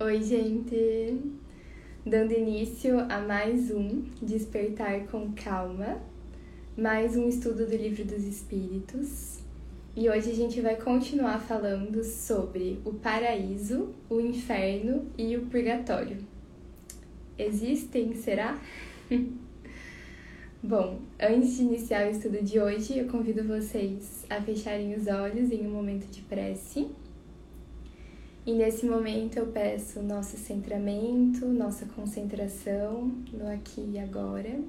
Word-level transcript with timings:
Oi, 0.00 0.20
gente! 0.24 1.20
Dando 2.04 2.32
início 2.32 2.98
a 2.98 3.20
mais 3.20 3.70
um 3.70 4.02
Despertar 4.20 5.06
com 5.06 5.30
Calma, 5.34 6.02
mais 6.76 7.16
um 7.16 7.28
estudo 7.28 7.64
do 7.64 7.76
Livro 7.76 8.04
dos 8.04 8.24
Espíritos. 8.24 9.38
E 9.94 10.10
hoje 10.10 10.32
a 10.32 10.34
gente 10.34 10.60
vai 10.60 10.74
continuar 10.74 11.38
falando 11.38 12.02
sobre 12.02 12.80
o 12.84 12.94
paraíso, 12.94 13.94
o 14.10 14.18
inferno 14.18 15.06
e 15.16 15.36
o 15.36 15.46
purgatório. 15.46 16.18
Existem, 17.38 18.16
será? 18.16 18.60
Bom, 20.60 21.02
antes 21.20 21.56
de 21.56 21.62
iniciar 21.62 22.08
o 22.08 22.10
estudo 22.10 22.42
de 22.42 22.58
hoje, 22.58 22.98
eu 22.98 23.06
convido 23.06 23.44
vocês 23.44 24.26
a 24.28 24.42
fecharem 24.42 24.92
os 24.96 25.06
olhos 25.06 25.52
em 25.52 25.64
um 25.64 25.70
momento 25.70 26.10
de 26.10 26.20
prece. 26.22 26.88
E 28.46 28.52
nesse 28.52 28.84
momento 28.84 29.38
eu 29.38 29.46
peço 29.46 30.02
nosso 30.02 30.36
centramento, 30.36 31.46
nossa 31.46 31.86
concentração 31.86 33.10
no 33.32 33.48
aqui 33.48 33.92
e 33.94 33.98
agora. 33.98 34.60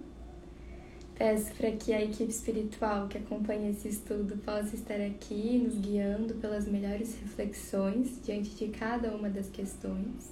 Peço 1.14 1.54
para 1.56 1.72
que 1.72 1.94
a 1.94 2.02
equipe 2.02 2.32
espiritual 2.32 3.10
que 3.10 3.18
acompanha 3.18 3.72
esse 3.72 3.90
estudo 3.90 4.38
possa 4.38 4.76
estar 4.76 5.02
aqui 5.02 5.58
nos 5.58 5.76
guiando 5.78 6.36
pelas 6.36 6.66
melhores 6.66 7.18
reflexões 7.20 8.18
diante 8.24 8.52
de 8.52 8.70
cada 8.70 9.14
uma 9.14 9.30
das 9.30 9.50
questões. 9.50 10.32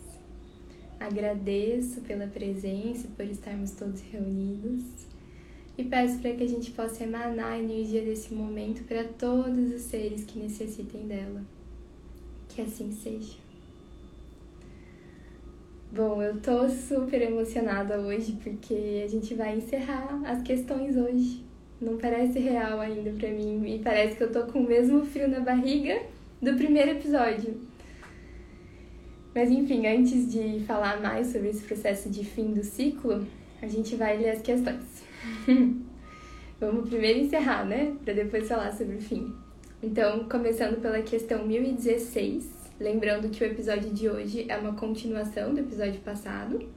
Agradeço 0.97 1.99
pela 2.01 2.27
presença 2.27 3.09
por 3.09 3.25
estarmos 3.25 3.71
todos 3.71 3.99
reunidos 4.01 4.83
e 5.77 5.83
peço 5.83 6.19
para 6.19 6.33
que 6.33 6.43
a 6.43 6.47
gente 6.47 6.71
possa 6.71 7.03
emanar 7.03 7.53
a 7.53 7.59
energia 7.59 8.01
desse 8.01 8.33
momento 8.33 8.83
para 8.83 9.03
todos 9.03 9.73
os 9.73 9.81
seres 9.81 10.23
que 10.23 10.39
necessitem 10.39 11.07
dela. 11.07 11.43
Que 12.47 12.61
assim 12.61 12.91
seja. 12.91 13.42
Bom, 15.95 16.23
eu 16.23 16.41
tô 16.41 16.67
super 16.69 17.21
emocionada 17.21 17.99
hoje 17.99 18.35
porque 18.43 19.03
a 19.05 19.07
gente 19.07 19.35
vai 19.35 19.55
encerrar 19.55 20.23
as 20.25 20.41
questões 20.41 20.97
hoje. 20.97 21.45
Não 21.79 21.99
parece 21.99 22.39
real 22.39 22.79
ainda 22.79 23.11
para 23.11 23.29
mim 23.29 23.63
e 23.75 23.77
parece 23.77 24.15
que 24.15 24.23
eu 24.23 24.31
tô 24.31 24.41
com 24.45 24.61
o 24.61 24.67
mesmo 24.67 25.05
frio 25.05 25.27
na 25.27 25.39
barriga 25.39 26.01
do 26.41 26.55
primeiro 26.55 26.89
episódio. 26.89 27.61
Mas 29.35 29.51
enfim, 29.51 29.85
antes 29.85 30.31
de 30.31 30.63
falar 30.65 30.99
mais 30.99 31.27
sobre 31.27 31.49
esse 31.49 31.61
processo 31.61 32.09
de 32.09 32.25
fim 32.25 32.53
do 32.53 32.63
ciclo, 32.63 33.27
a 33.61 33.67
gente 33.67 33.95
vai 33.95 34.17
ler 34.17 34.31
as 34.31 34.41
questões. 34.41 35.03
Vamos 36.59 36.89
primeiro 36.89 37.19
encerrar, 37.19 37.65
né? 37.65 37.93
Para 38.03 38.15
depois 38.15 38.47
falar 38.47 38.71
sobre 38.71 38.95
o 38.95 39.01
fim. 39.01 39.31
Então, 39.83 40.27
começando 40.27 40.81
pela 40.81 41.03
questão 41.03 41.45
1016, 41.45 42.49
lembrando 42.79 43.29
que 43.29 43.43
o 43.43 43.47
episódio 43.47 43.91
de 43.91 44.09
hoje 44.09 44.45
é 44.49 44.57
uma 44.57 44.73
continuação 44.73 45.53
do 45.53 45.59
episódio 45.59 46.01
passado. 46.01 46.67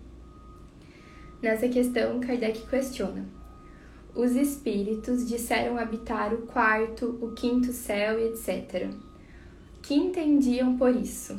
Nessa 1.42 1.68
questão, 1.68 2.20
Kardec 2.20 2.66
questiona: 2.66 3.24
Os 4.14 4.32
espíritos 4.32 5.26
disseram 5.28 5.78
habitar 5.78 6.32
o 6.34 6.42
quarto, 6.42 7.18
o 7.20 7.32
quinto 7.32 7.72
céu 7.72 8.18
e 8.18 8.28
etc. 8.28 8.90
Que 9.82 9.94
entendiam 9.94 10.76
por 10.76 10.94
isso? 10.94 11.38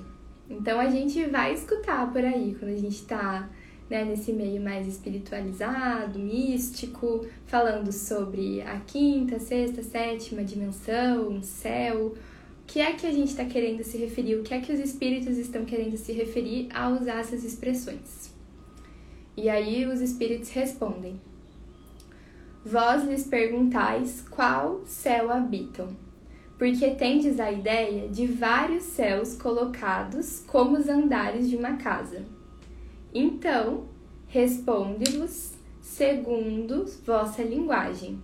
Então, 0.49 0.79
a 0.79 0.89
gente 0.89 1.25
vai 1.25 1.53
escutar 1.53 2.11
por 2.11 2.23
aí 2.23 2.55
quando 2.57 2.71
a 2.71 2.77
gente 2.77 2.95
está 2.95 3.49
né, 3.89 4.03
nesse 4.03 4.31
meio 4.31 4.61
mais 4.61 4.87
espiritualizado, 4.87 6.19
místico, 6.19 7.25
falando 7.45 7.91
sobre 7.91 8.61
a 8.61 8.79
quinta, 8.81 9.39
sexta, 9.39 9.81
sétima 9.81 10.43
dimensão, 10.43 11.41
céu. 11.41 12.13
Que 12.67 12.81
é 12.81 12.93
que 12.93 13.07
a 13.07 13.11
gente 13.11 13.29
está 13.29 13.45
querendo 13.45 13.83
se 13.83 13.97
referir? 13.97 14.35
O 14.35 14.43
que 14.43 14.53
é 14.53 14.61
que 14.61 14.71
os 14.71 14.79
espíritos 14.79 15.37
estão 15.37 15.65
querendo 15.65 15.97
se 15.97 16.11
referir 16.11 16.67
ao 16.73 16.93
usar 16.93 17.21
essas 17.21 17.43
expressões? 17.43 18.31
E 19.35 19.49
aí 19.49 19.85
os 19.85 20.01
espíritos 20.01 20.49
respondem: 20.49 21.19
Vós 22.63 23.03
lhes 23.05 23.25
perguntais 23.25 24.23
qual 24.29 24.81
céu 24.85 25.31
habitam, 25.31 25.95
porque 26.59 26.91
tendes 26.91 27.39
a 27.39 27.51
ideia 27.51 28.07
de 28.09 28.27
vários 28.27 28.83
céus 28.83 29.33
colocados 29.35 30.43
como 30.45 30.77
os 30.77 30.87
andares 30.87 31.49
de 31.49 31.55
uma 31.55 31.77
casa 31.77 32.37
então, 33.19 33.85
responde-vos 34.27 35.53
segundo 35.81 36.85
vossa 37.03 37.41
linguagem. 37.41 38.21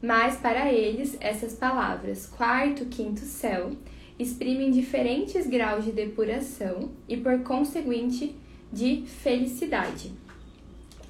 Mas 0.00 0.36
para 0.36 0.72
eles, 0.72 1.16
essas 1.20 1.54
palavras, 1.54 2.26
quarto, 2.26 2.84
quinto 2.84 3.20
céu, 3.20 3.72
exprimem 4.18 4.70
diferentes 4.70 5.46
graus 5.46 5.84
de 5.84 5.92
depuração 5.92 6.90
e, 7.08 7.16
por 7.16 7.42
conseguinte, 7.42 8.34
de 8.72 9.04
felicidade. 9.06 10.12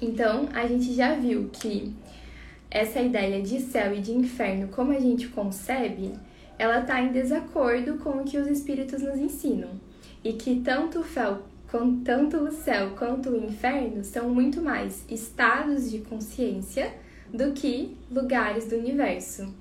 Então, 0.01 0.47
a 0.53 0.67
gente 0.67 0.93
já 0.93 1.15
viu 1.15 1.49
que 1.51 1.93
essa 2.69 3.01
ideia 3.01 3.41
de 3.41 3.59
céu 3.61 3.95
e 3.95 4.01
de 4.01 4.11
inferno, 4.11 4.67
como 4.67 4.91
a 4.91 4.99
gente 4.99 5.27
concebe, 5.29 6.13
ela 6.59 6.81
está 6.81 7.01
em 7.01 7.11
desacordo 7.11 7.97
com 7.97 8.21
o 8.21 8.23
que 8.23 8.37
os 8.37 8.47
espíritos 8.47 9.01
nos 9.01 9.17
ensinam. 9.17 9.69
E 10.23 10.33
que 10.33 10.59
tanto 10.61 10.99
o 10.99 11.03
fel 11.03 11.43
tanto 12.03 12.37
o 12.37 12.51
céu 12.51 12.91
quanto 12.97 13.29
o 13.29 13.45
inferno 13.45 14.03
são 14.03 14.29
muito 14.29 14.61
mais 14.61 15.03
estados 15.09 15.91
de 15.91 15.99
consciência 15.99 16.93
do 17.31 17.51
que 17.51 17.97
lugares 18.09 18.69
do 18.69 18.77
universo. 18.77 19.53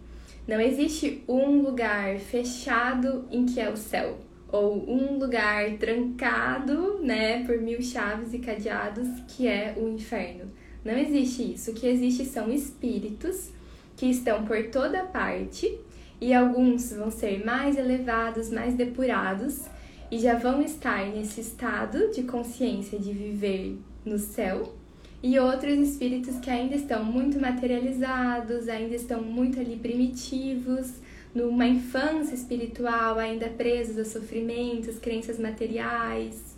Não 0.47 0.61
existe 0.61 1.25
um 1.29 1.61
lugar 1.61 2.19
fechado 2.19 3.27
em 3.31 3.45
que 3.45 3.59
é 3.59 3.69
o 3.69 3.77
céu, 3.77 4.19
ou 4.49 4.89
um 4.89 5.19
lugar 5.19 5.77
trancado, 5.79 7.01
né, 7.03 7.45
por 7.45 7.59
mil 7.59 7.83
chaves 7.83 8.33
e 8.33 8.39
cadeados 8.39 9.09
que 9.27 9.49
é 9.49 9.75
o 9.77 9.89
inferno. 9.89 10.53
Não 10.85 10.97
existe 10.97 11.55
isso. 11.55 11.73
O 11.73 11.75
que 11.75 11.89
existe 11.89 12.25
são 12.25 12.49
espíritos 12.49 13.51
que 13.97 14.07
estão 14.07 14.45
por 14.45 14.71
toda 14.71 15.05
parte 15.05 15.77
e 16.21 16.33
alguns 16.33 16.93
vão 16.93 17.11
ser 17.11 17.45
mais 17.45 17.77
elevados, 17.77 18.49
mais 18.51 18.75
depurados 18.75 19.65
e 20.11 20.19
já 20.21 20.39
vão 20.39 20.63
estar 20.63 21.05
nesse 21.07 21.41
estado 21.41 22.13
de 22.13 22.23
consciência 22.23 22.99
de 23.01 23.13
viver 23.13 23.79
no 24.05 24.17
céu, 24.17 24.77
e 25.27 25.41
outros 25.41 25.77
espíritos 25.77 26.39
que 26.39 26.49
ainda 26.49 26.77
estão 26.77 27.03
muito 27.03 27.41
materializados, 27.41 28.69
ainda 28.69 28.95
estão 28.95 29.21
muito 29.21 29.59
ali 29.59 29.75
primitivos, 29.75 30.93
numa 31.35 31.67
infância 31.67 32.33
espiritual, 32.33 33.19
ainda 33.19 33.49
presos 33.49 33.99
a 33.99 34.05
sofrimentos, 34.05 35.01
crenças 35.01 35.37
materiais. 35.37 36.57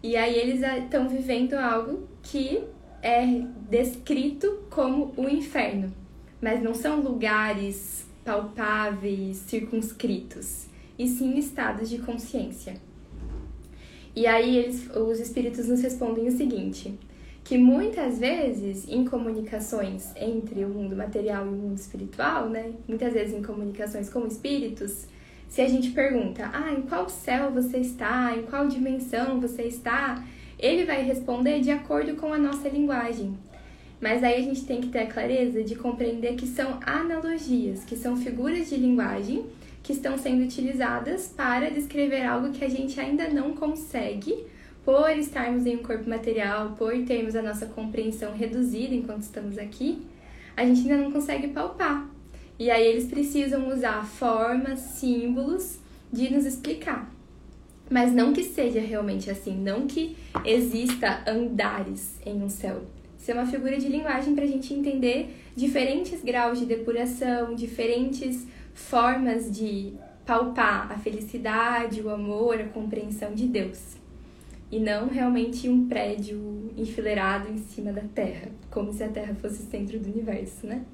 E 0.00 0.16
aí 0.16 0.38
eles 0.38 0.62
estão 0.84 1.08
vivendo 1.08 1.54
algo 1.54 2.06
que 2.22 2.62
é 3.02 3.24
descrito 3.68 4.60
como 4.70 5.12
o 5.16 5.28
inferno, 5.28 5.92
mas 6.40 6.62
não 6.62 6.74
são 6.74 7.00
lugares 7.00 8.06
palpáveis, 8.24 9.38
circunscritos 9.38 10.66
e 10.96 11.08
sim 11.08 11.36
estados 11.36 11.90
de 11.90 11.98
consciência. 11.98 12.76
E 14.14 14.24
aí 14.24 14.56
eles, 14.56 14.88
os 14.88 15.18
espíritos 15.18 15.66
nos 15.66 15.82
respondem 15.82 16.28
o 16.28 16.30
seguinte: 16.30 16.96
que 17.48 17.56
muitas 17.56 18.18
vezes 18.18 18.86
em 18.86 19.06
comunicações 19.06 20.12
entre 20.16 20.66
o 20.66 20.68
mundo 20.68 20.94
material 20.94 21.46
e 21.46 21.48
o 21.48 21.52
mundo 21.52 21.78
espiritual, 21.78 22.46
né, 22.50 22.72
muitas 22.86 23.14
vezes 23.14 23.34
em 23.34 23.42
comunicações 23.42 24.10
com 24.10 24.26
espíritos, 24.26 25.06
se 25.48 25.62
a 25.62 25.66
gente 25.66 25.92
pergunta, 25.92 26.50
ah, 26.52 26.74
em 26.74 26.82
qual 26.82 27.08
céu 27.08 27.50
você 27.50 27.78
está, 27.78 28.36
em 28.36 28.42
qual 28.42 28.68
dimensão 28.68 29.40
você 29.40 29.62
está, 29.62 30.22
ele 30.58 30.84
vai 30.84 31.02
responder 31.02 31.60
de 31.60 31.70
acordo 31.70 32.16
com 32.16 32.34
a 32.34 32.36
nossa 32.36 32.68
linguagem. 32.68 33.32
Mas 33.98 34.22
aí 34.22 34.34
a 34.34 34.42
gente 34.42 34.66
tem 34.66 34.82
que 34.82 34.88
ter 34.88 34.98
a 34.98 35.06
clareza 35.06 35.64
de 35.64 35.74
compreender 35.74 36.34
que 36.34 36.46
são 36.46 36.78
analogias, 36.84 37.82
que 37.82 37.96
são 37.96 38.14
figuras 38.14 38.68
de 38.68 38.76
linguagem 38.76 39.46
que 39.82 39.94
estão 39.94 40.18
sendo 40.18 40.44
utilizadas 40.44 41.32
para 41.34 41.70
descrever 41.70 42.26
algo 42.26 42.52
que 42.52 42.62
a 42.62 42.68
gente 42.68 43.00
ainda 43.00 43.26
não 43.30 43.54
consegue 43.54 44.44
por 44.88 45.10
estarmos 45.18 45.66
em 45.66 45.76
um 45.76 45.82
corpo 45.82 46.08
material, 46.08 46.70
por 46.78 46.94
termos 47.04 47.36
a 47.36 47.42
nossa 47.42 47.66
compreensão 47.66 48.32
reduzida 48.32 48.94
enquanto 48.94 49.20
estamos 49.20 49.58
aqui, 49.58 50.00
a 50.56 50.64
gente 50.64 50.80
ainda 50.80 50.96
não 50.96 51.12
consegue 51.12 51.48
palpar. 51.48 52.08
E 52.58 52.70
aí 52.70 52.86
eles 52.86 53.04
precisam 53.04 53.68
usar 53.68 54.02
formas, 54.06 54.78
símbolos 54.78 55.78
de 56.10 56.32
nos 56.32 56.46
explicar. 56.46 57.12
Mas 57.90 58.14
não 58.14 58.32
que 58.32 58.42
seja 58.42 58.80
realmente 58.80 59.30
assim, 59.30 59.58
não 59.60 59.86
que 59.86 60.16
exista 60.42 61.22
andares 61.26 62.18
em 62.24 62.42
um 62.42 62.48
céu. 62.48 62.80
Isso 63.20 63.30
é 63.30 63.34
uma 63.34 63.44
figura 63.44 63.76
de 63.76 63.90
linguagem 63.90 64.34
para 64.34 64.44
a 64.44 64.48
gente 64.48 64.72
entender 64.72 65.36
diferentes 65.54 66.22
graus 66.24 66.58
de 66.58 66.64
depuração, 66.64 67.54
diferentes 67.54 68.46
formas 68.72 69.54
de 69.54 69.92
palpar 70.24 70.90
a 70.90 70.96
felicidade, 70.96 72.00
o 72.00 72.08
amor, 72.08 72.58
a 72.58 72.64
compreensão 72.68 73.34
de 73.34 73.46
Deus. 73.46 73.97
E 74.70 74.78
não 74.78 75.08
realmente 75.08 75.68
um 75.68 75.88
prédio 75.88 76.72
enfileirado 76.76 77.50
em 77.50 77.56
cima 77.58 77.92
da 77.92 78.02
Terra, 78.02 78.48
como 78.70 78.92
se 78.92 79.02
a 79.02 79.08
Terra 79.08 79.34
fosse 79.34 79.62
o 79.62 79.66
centro 79.66 79.98
do 79.98 80.10
universo, 80.10 80.66
né? 80.66 80.84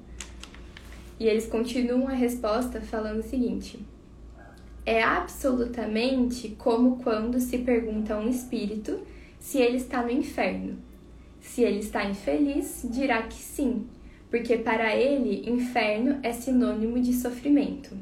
E 1.19 1.27
eles 1.27 1.47
continuam 1.47 2.07
a 2.07 2.13
resposta 2.13 2.79
falando 2.81 3.19
o 3.19 3.23
seguinte: 3.23 3.79
é 4.85 5.01
absolutamente 5.01 6.49
como 6.57 6.97
quando 6.97 7.39
se 7.39 7.57
pergunta 7.59 8.13
a 8.13 8.19
um 8.19 8.29
espírito 8.29 8.99
se 9.39 9.59
ele 9.59 9.77
está 9.77 10.01
no 10.01 10.11
inferno. 10.11 10.77
Se 11.39 11.61
ele 11.61 11.79
está 11.79 12.03
infeliz, 12.05 12.85
dirá 12.89 13.23
que 13.23 13.35
sim, 13.35 13.87
porque 14.29 14.57
para 14.57 14.95
ele 14.95 15.49
inferno 15.49 16.19
é 16.23 16.33
sinônimo 16.33 16.99
de 16.99 17.13
sofrimento. 17.13 17.95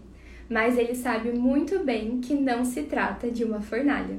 Mas 0.50 0.78
ele 0.78 0.96
sabe 0.96 1.32
muito 1.32 1.84
bem 1.84 2.20
que 2.20 2.34
não 2.34 2.64
se 2.64 2.84
trata 2.84 3.30
de 3.30 3.44
uma 3.44 3.62
fornalha. 3.62 4.18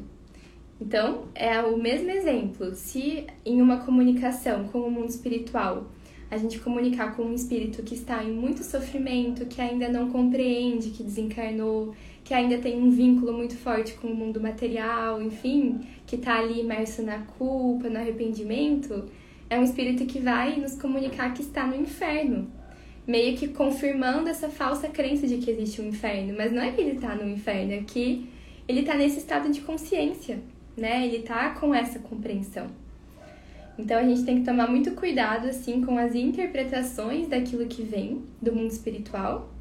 Então, 0.81 1.29
é 1.35 1.61
o 1.61 1.79
mesmo 1.79 2.11
exemplo. 2.11 2.75
Se 2.75 3.27
em 3.45 3.63
uma 3.63 3.79
comunicação 3.79 4.65
com 4.69 4.81
o 4.81 4.91
mundo 4.91 5.09
espiritual 5.09 5.87
a 6.31 6.37
gente 6.37 6.59
comunicar 6.59 7.15
com 7.15 7.23
um 7.23 7.35
espírito 7.35 7.83
que 7.83 7.95
está 7.95 8.23
em 8.25 8.33
muito 8.33 8.65
sofrimento, 8.65 9.47
que 9.47 9.61
ainda 9.61 9.89
não 9.89 10.11
compreende, 10.11 10.91
que 10.91 11.03
desencarnou, 11.03 11.95
que 12.25 12.35
ainda 12.35 12.59
tem 12.59 12.83
um 12.83 12.91
vínculo 12.91 13.33
muito 13.33 13.57
forte 13.57 13.95
com 13.95 14.09
o 14.09 14.17
mundo 14.17 14.41
material, 14.41 15.23
enfim, 15.23 15.81
que 16.07 16.17
está 16.17 16.39
ali 16.39 16.61
imerso 16.61 17.03
na 17.03 17.19
culpa, 17.19 17.89
no 17.89 17.99
arrependimento, 17.99 19.05
é 19.49 19.59
um 19.59 19.63
espírito 19.63 20.07
que 20.07 20.19
vai 20.19 20.57
nos 20.57 20.75
comunicar 20.75 21.33
que 21.35 21.43
está 21.43 21.67
no 21.67 21.77
inferno, 21.77 22.51
meio 23.07 23.37
que 23.37 23.49
confirmando 23.49 24.29
essa 24.29 24.49
falsa 24.49 24.89
crença 24.89 25.27
de 25.27 25.37
que 25.37 25.51
existe 25.51 25.83
um 25.83 25.89
inferno. 25.89 26.35
Mas 26.37 26.51
não 26.51 26.63
é 26.63 26.73
que 26.73 26.81
ele 26.81 26.97
está 26.97 27.15
no 27.15 27.29
inferno, 27.29 27.73
é 27.73 27.83
que 27.87 28.27
ele 28.67 28.81
está 28.81 28.95
nesse 28.97 29.19
estado 29.19 29.51
de 29.53 29.61
consciência, 29.61 30.43
né? 30.77 31.07
Ele 31.07 31.19
está 31.19 31.51
com 31.51 31.75
essa 31.75 31.99
compreensão. 31.99 32.67
Então 33.79 33.99
a 33.99 34.05
gente 34.05 34.25
tem 34.25 34.39
que 34.39 34.45
tomar 34.45 34.69
muito 34.69 34.93
cuidado 34.93 35.49
assim 35.49 35.83
com 35.83 35.99
as 35.99 36.15
interpretações 36.15 37.27
daquilo 37.29 37.67
que 37.67 37.83
vem 37.83 38.23
do 38.41 38.53
mundo 38.53 38.71
espiritual. 38.71 39.53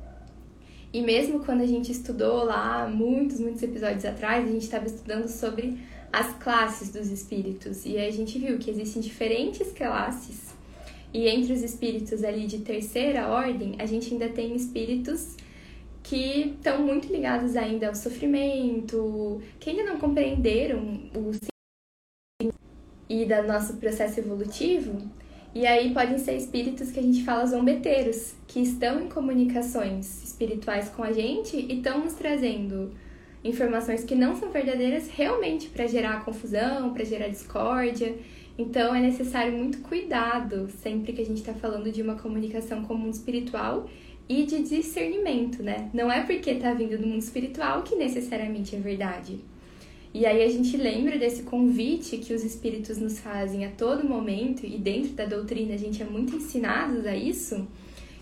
E 0.91 1.01
mesmo 1.01 1.39
quando 1.39 1.61
a 1.61 1.65
gente 1.65 1.91
estudou 1.91 2.43
lá 2.43 2.87
muitos, 2.87 3.39
muitos 3.39 3.63
episódios 3.63 4.05
atrás, 4.05 4.47
a 4.47 4.51
gente 4.51 4.61
estava 4.61 4.85
estudando 4.85 5.27
sobre 5.27 5.79
as 6.11 6.31
classes 6.35 6.91
dos 6.91 7.09
espíritos 7.09 7.87
e 7.87 7.97
a 7.97 8.11
gente 8.11 8.37
viu 8.37 8.59
que 8.59 8.69
existem 8.69 9.01
diferentes 9.01 9.71
classes. 9.71 10.53
E 11.11 11.27
entre 11.27 11.53
os 11.53 11.63
espíritos 11.63 12.23
ali 12.23 12.45
de 12.45 12.59
terceira 12.59 13.27
ordem, 13.27 13.75
a 13.79 13.85
gente 13.87 14.13
ainda 14.13 14.29
tem 14.29 14.55
espíritos 14.55 15.35
que 16.03 16.53
estão 16.57 16.83
muito 16.83 17.11
ligados 17.11 17.55
ainda 17.55 17.87
ao 17.87 17.95
sofrimento, 17.95 19.41
que 19.59 19.69
ainda 19.69 19.85
não 19.85 19.97
compreenderam 19.97 21.09
o 21.15 21.31
e 23.09 23.25
do 23.25 23.43
nosso 23.43 23.77
processo 23.77 24.19
evolutivo. 24.19 24.97
E 25.55 25.67
aí 25.67 25.93
podem 25.93 26.17
ser 26.17 26.35
espíritos 26.35 26.91
que 26.91 26.99
a 26.99 27.03
gente 27.03 27.23
fala 27.23 27.45
zombeteiros, 27.45 28.33
que 28.47 28.59
estão 28.59 29.01
em 29.01 29.07
comunicações 29.07 30.23
espirituais 30.23 30.89
com 30.89 31.03
a 31.03 31.11
gente 31.11 31.55
e 31.55 31.77
estão 31.77 31.99
nos 31.99 32.13
trazendo 32.13 32.91
informações 33.43 34.03
que 34.03 34.15
não 34.15 34.35
são 34.35 34.49
verdadeiras 34.49 35.09
realmente 35.09 35.69
para 35.69 35.85
gerar 35.85 36.25
confusão, 36.25 36.93
para 36.93 37.03
gerar 37.03 37.27
discórdia. 37.27 38.15
Então 38.57 38.95
é 38.95 38.99
necessário 38.99 39.53
muito 39.53 39.79
cuidado 39.79 40.69
sempre 40.81 41.13
que 41.13 41.21
a 41.21 41.25
gente 41.25 41.39
está 41.39 41.53
falando 41.53 41.91
de 41.91 42.01
uma 42.01 42.15
comunicação 42.15 42.83
com 42.83 42.95
o 42.95 42.97
mundo 42.97 43.13
espiritual 43.13 43.87
e 44.27 44.43
de 44.43 44.63
discernimento, 44.63 45.61
né? 45.61 45.89
Não 45.93 46.11
é 46.11 46.23
porque 46.23 46.51
está 46.51 46.73
vindo 46.73 46.97
do 46.97 47.07
mundo 47.07 47.21
espiritual 47.21 47.83
que 47.83 47.95
necessariamente 47.95 48.75
é 48.75 48.79
verdade. 48.79 49.39
E 50.13 50.25
aí 50.25 50.43
a 50.43 50.49
gente 50.49 50.77
lembra 50.77 51.17
desse 51.17 51.43
convite 51.43 52.17
que 52.17 52.33
os 52.33 52.43
espíritos 52.43 52.97
nos 52.99 53.19
fazem 53.19 53.65
a 53.65 53.71
todo 53.71 54.07
momento, 54.07 54.65
e 54.65 54.77
dentro 54.77 55.13
da 55.13 55.25
doutrina 55.25 55.73
a 55.73 55.77
gente 55.77 56.01
é 56.01 56.05
muito 56.05 56.35
ensinados 56.35 57.05
a 57.05 57.15
isso, 57.15 57.67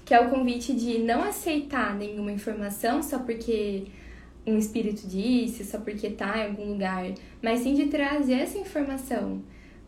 que 0.06 0.13
é 0.13 0.19
o 0.19 0.30
convite 0.30 0.74
de 0.74 1.00
não 1.00 1.21
aceitar 1.21 1.95
nenhuma 1.95 2.31
informação 2.31 3.04
só 3.04 3.19
porque 3.19 3.83
um 4.47 4.57
espírito 4.57 5.06
disse, 5.06 5.65
só 5.65 5.80
porque 5.80 6.07
está 6.07 6.39
em 6.39 6.47
algum 6.47 6.71
lugar, 6.71 7.13
mas 7.42 7.59
sim 7.59 7.74
de 7.74 7.88
trazer 7.88 8.36
essa 8.36 8.57
informação 8.57 9.42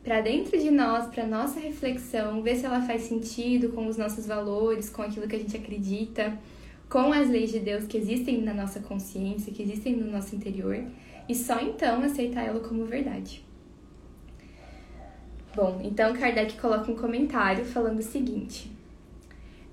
para 0.04 0.20
dentro 0.20 0.60
de 0.60 0.70
nós, 0.70 1.08
para 1.08 1.26
nossa 1.26 1.60
reflexão, 1.60 2.42
ver 2.42 2.58
se 2.58 2.66
ela 2.66 2.82
faz 2.82 3.04
sentido 3.04 3.70
com 3.70 3.88
os 3.88 3.96
nossos 3.96 4.26
valores, 4.26 4.90
com 4.90 5.02
aquilo 5.02 5.28
que 5.28 5.36
a 5.36 5.40
gente 5.40 5.56
acredita, 5.56 6.38
com 6.90 7.14
as 7.14 7.30
leis 7.30 7.52
de 7.52 7.60
Deus 7.60 7.86
que 7.86 7.98
existem 7.98 8.42
na 8.42 8.54
nossa 8.54 8.82
consciência, 8.82 9.54
que 9.54 9.64
existem 9.64 9.96
no 9.96 10.12
nosso 10.12 10.36
interior 10.36 10.84
e 11.28 11.34
só 11.34 11.60
então 11.62 12.02
aceitar 12.04 12.44
ela 12.44 12.60
como 12.60 12.86
verdade. 12.86 13.44
Bom, 15.56 15.80
então 15.84 16.14
Kardec 16.14 16.60
coloca 16.60 16.92
um 16.92 16.96
comentário 16.96 17.64
falando 17.64 18.00
o 18.00 18.04
seguinte: 18.04 18.72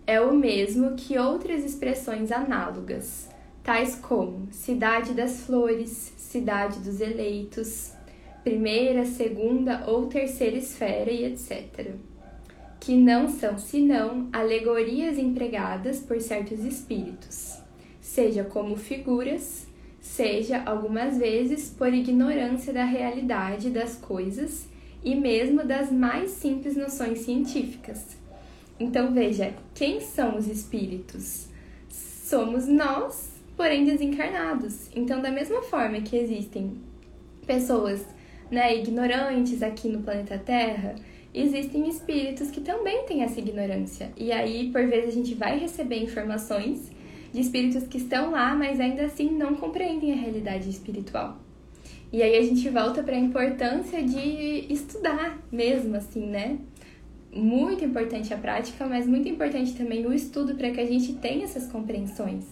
é 0.06 0.20
o 0.20 0.32
mesmo 0.32 0.94
que 0.94 1.18
outras 1.18 1.64
expressões 1.64 2.30
análogas, 2.30 3.28
tais 3.64 3.96
como 3.96 4.48
cidade 4.52 5.12
das 5.12 5.40
flores, 5.40 6.12
cidade 6.16 6.78
dos 6.80 7.00
eleitos, 7.00 7.92
primeira, 8.42 9.04
segunda 9.04 9.84
ou 9.86 10.06
terceira 10.06 10.56
esfera 10.56 11.10
e 11.10 11.24
etc. 11.24 11.94
Que 12.78 12.96
não 12.96 13.28
são 13.28 13.58
senão 13.58 14.28
alegorias 14.32 15.18
empregadas 15.18 16.00
por 16.00 16.20
certos 16.20 16.64
espíritos, 16.64 17.58
seja 18.00 18.44
como 18.44 18.76
figuras, 18.76 19.66
seja 20.00 20.62
algumas 20.64 21.18
vezes 21.18 21.70
por 21.70 21.92
ignorância 21.92 22.72
da 22.72 22.84
realidade 22.84 23.70
das 23.70 23.96
coisas 23.96 24.66
e 25.04 25.14
mesmo 25.14 25.64
das 25.64 25.92
mais 25.92 26.30
simples 26.30 26.76
noções 26.76 27.20
científicas. 27.20 28.18
Então 28.78 29.12
veja, 29.12 29.54
quem 29.74 30.00
são 30.00 30.38
os 30.38 30.46
espíritos? 30.46 31.48
Somos 31.90 32.66
nós, 32.66 33.30
porém 33.56 33.84
desencarnados. 33.84 34.88
Então, 34.94 35.20
da 35.20 35.30
mesma 35.30 35.62
forma 35.62 36.00
que 36.00 36.16
existem 36.16 36.78
pessoas 37.46 38.06
né, 38.50 38.76
ignorantes 38.76 39.62
aqui 39.62 39.88
no 39.88 40.02
planeta 40.02 40.38
Terra, 40.38 40.94
existem 41.32 41.88
espíritos 41.88 42.50
que 42.50 42.60
também 42.60 43.04
têm 43.04 43.22
essa 43.22 43.38
ignorância. 43.38 44.10
E 44.16 44.32
aí, 44.32 44.70
por 44.70 44.84
vezes, 44.86 45.10
a 45.10 45.16
gente 45.16 45.34
vai 45.34 45.58
receber 45.58 46.02
informações 46.02 46.90
de 47.32 47.40
espíritos 47.40 47.86
que 47.86 47.98
estão 47.98 48.32
lá, 48.32 48.54
mas 48.54 48.80
ainda 48.80 49.04
assim 49.04 49.30
não 49.30 49.54
compreendem 49.54 50.12
a 50.12 50.16
realidade 50.16 50.68
espiritual. 50.68 51.38
E 52.12 52.22
aí 52.22 52.36
a 52.36 52.42
gente 52.42 52.68
volta 52.68 53.04
para 53.04 53.14
a 53.14 53.18
importância 53.18 54.02
de 54.02 54.66
estudar 54.68 55.38
mesmo, 55.50 55.94
assim, 55.94 56.26
né? 56.26 56.58
Muito 57.32 57.84
importante 57.84 58.34
a 58.34 58.36
prática, 58.36 58.84
mas 58.84 59.06
muito 59.06 59.28
importante 59.28 59.74
também 59.74 60.04
o 60.04 60.12
estudo 60.12 60.56
para 60.56 60.72
que 60.72 60.80
a 60.80 60.86
gente 60.86 61.12
tenha 61.14 61.44
essas 61.44 61.68
compreensões. 61.70 62.44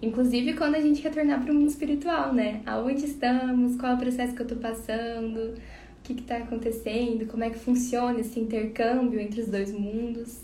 Inclusive 0.00 0.54
quando 0.54 0.74
a 0.74 0.80
gente 0.80 1.02
retornar 1.02 1.42
para 1.42 1.52
o 1.52 1.54
mundo 1.54 1.68
espiritual, 1.68 2.32
né? 2.34 2.60
Aonde 2.66 3.06
estamos, 3.06 3.76
qual 3.76 3.92
é 3.92 3.94
o 3.94 3.98
processo 3.98 4.34
que 4.34 4.42
eu 4.42 4.46
estou 4.46 4.58
passando, 4.58 5.54
o 5.54 5.54
que 6.02 6.12
está 6.12 6.36
acontecendo, 6.36 7.26
como 7.26 7.44
é 7.44 7.50
que 7.50 7.58
funciona 7.58 8.20
esse 8.20 8.38
intercâmbio 8.38 9.18
entre 9.18 9.40
os 9.40 9.48
dois 9.48 9.72
mundos, 9.72 10.38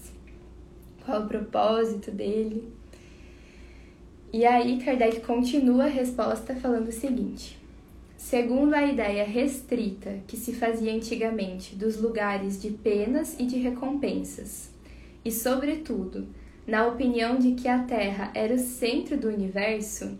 qual 1.05 1.21
é 1.21 1.25
o 1.25 1.29
propósito 1.29 2.11
dele. 2.11 2.73
E 4.33 4.47
aí 4.47 4.81
Kardec 4.83 5.21
continua 5.21 5.85
a 5.85 5.89
resposta 5.89 6.55
falando 6.57 6.89
o 6.89 6.93
seguinte: 6.93 7.59
Segundo 8.17 8.73
a 8.73 8.87
ideia 8.87 9.25
restrita 9.25 10.21
que 10.27 10.39
se 10.39 10.55
fazia 10.55 10.95
antigamente 10.95 11.77
dos 11.77 12.01
lugares 12.01 12.61
de 12.61 12.71
penas 12.71 13.37
e 13.39 13.45
de 13.45 13.59
recompensas, 13.59 14.71
e 15.23 15.31
sobretudo 15.31 16.27
na 16.67 16.87
opinião 16.87 17.39
de 17.39 17.53
que 17.53 17.69
a 17.69 17.81
Terra 17.81 18.31
era 18.35 18.55
o 18.55 18.59
centro 18.59 19.17
do 19.17 19.29
universo, 19.29 20.19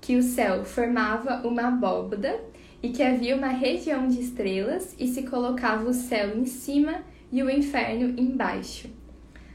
que 0.00 0.16
o 0.16 0.22
céu 0.22 0.64
formava 0.64 1.46
uma 1.46 1.68
abóboda 1.68 2.40
e 2.82 2.90
que 2.90 3.02
havia 3.02 3.36
uma 3.36 3.48
região 3.48 4.06
de 4.06 4.20
estrelas 4.20 4.94
e 4.98 5.08
se 5.08 5.22
colocava 5.22 5.88
o 5.88 5.94
céu 5.94 6.36
em 6.36 6.44
cima 6.44 7.02
e 7.32 7.42
o 7.42 7.50
inferno 7.50 8.18
embaixo. 8.20 8.88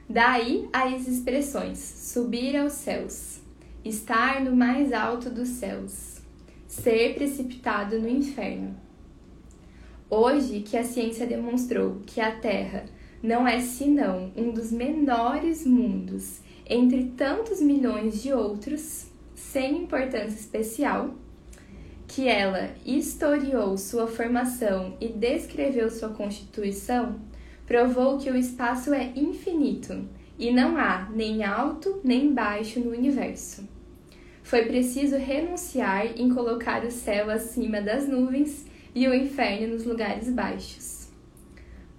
Daí 0.10 0.68
as 0.74 1.08
expressões 1.08 1.78
subir 1.78 2.58
aos 2.58 2.74
céus, 2.74 3.42
estar 3.84 4.42
no 4.42 4.56
mais 4.56 4.92
alto 4.92 5.30
dos 5.30 5.48
céus, 5.48 6.22
ser 6.68 7.16
precipitado 7.16 8.00
no 8.00 8.10
inferno. 8.10 8.76
Hoje 10.10 10.60
que 10.60 10.76
a 10.76 10.84
ciência 10.84 11.26
demonstrou 11.26 12.02
que 12.06 12.20
a 12.20 12.36
Terra 12.36 12.84
não 13.22 13.48
é 13.48 13.60
senão 13.60 14.32
um 14.36 14.52
dos 14.52 14.72
menores 14.72 15.66
mundos 15.66 16.40
entre 16.66 17.12
tantos 17.18 17.62
milhões 17.62 18.22
de 18.24 18.32
outros, 18.32 19.08
sem 19.36 19.84
importância 19.84 20.40
especial, 20.40 21.14
que 22.08 22.28
ela 22.28 22.70
historiou 22.86 23.78
sua 23.78 24.08
formação 24.08 24.96
e 25.00 25.08
descreveu 25.08 25.90
sua 25.90 26.10
constituição, 26.10 27.20
provou 27.66 28.18
que 28.18 28.30
o 28.30 28.38
espaço 28.38 28.94
é 28.94 29.12
infinito 29.16 30.08
e 30.38 30.52
não 30.52 30.78
há 30.78 31.10
nem 31.14 31.44
alto 31.44 32.02
nem 32.04 32.34
baixo 32.34 32.80
no 32.80 32.92
universo. 32.92 33.68
Foi 34.44 34.66
preciso 34.66 35.16
renunciar 35.18 36.20
em 36.20 36.30
colocar 36.30 36.84
o 36.84 36.92
céu 36.92 37.30
acima 37.30 37.82
das 37.82 38.08
nuvens 38.08 38.66
e 38.94 39.08
o 39.08 39.14
inferno 39.14 39.68
nos 39.68 39.86
lugares 39.86 40.30
baixos. 40.30 41.01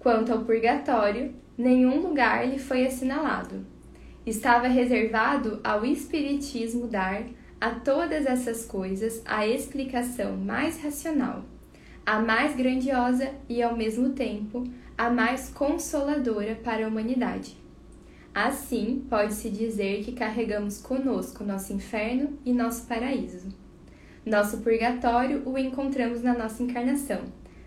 Quanto 0.02 0.32
ao 0.32 0.44
purgatório, 0.44 1.32
nenhum 1.56 2.02
lugar 2.02 2.44
lhe 2.48 2.58
foi 2.58 2.84
assinalado. 2.84 3.64
Estava 4.26 4.66
reservado 4.66 5.60
ao 5.62 5.84
Espiritismo 5.84 6.88
dar 6.88 7.22
a 7.60 7.70
todas 7.70 8.26
essas 8.26 8.64
coisas 8.64 9.22
a 9.24 9.46
explicação 9.46 10.36
mais 10.36 10.82
racional, 10.82 11.44
a 12.04 12.18
mais 12.18 12.56
grandiosa 12.56 13.30
e, 13.48 13.62
ao 13.62 13.76
mesmo 13.76 14.10
tempo, 14.10 14.64
a 14.98 15.08
mais 15.08 15.50
consoladora 15.50 16.56
para 16.56 16.84
a 16.84 16.88
humanidade. 16.88 17.56
Assim, 18.34 19.06
pode-se 19.08 19.50
dizer 19.50 20.02
que 20.02 20.10
carregamos 20.10 20.78
conosco 20.78 21.44
nosso 21.44 21.72
inferno 21.72 22.36
e 22.44 22.52
nosso 22.52 22.88
paraíso. 22.88 23.50
Nosso 24.26 24.62
purgatório 24.62 25.44
o 25.46 25.56
encontramos 25.56 26.24
na 26.24 26.36
nossa 26.36 26.60
encarnação, 26.60 27.20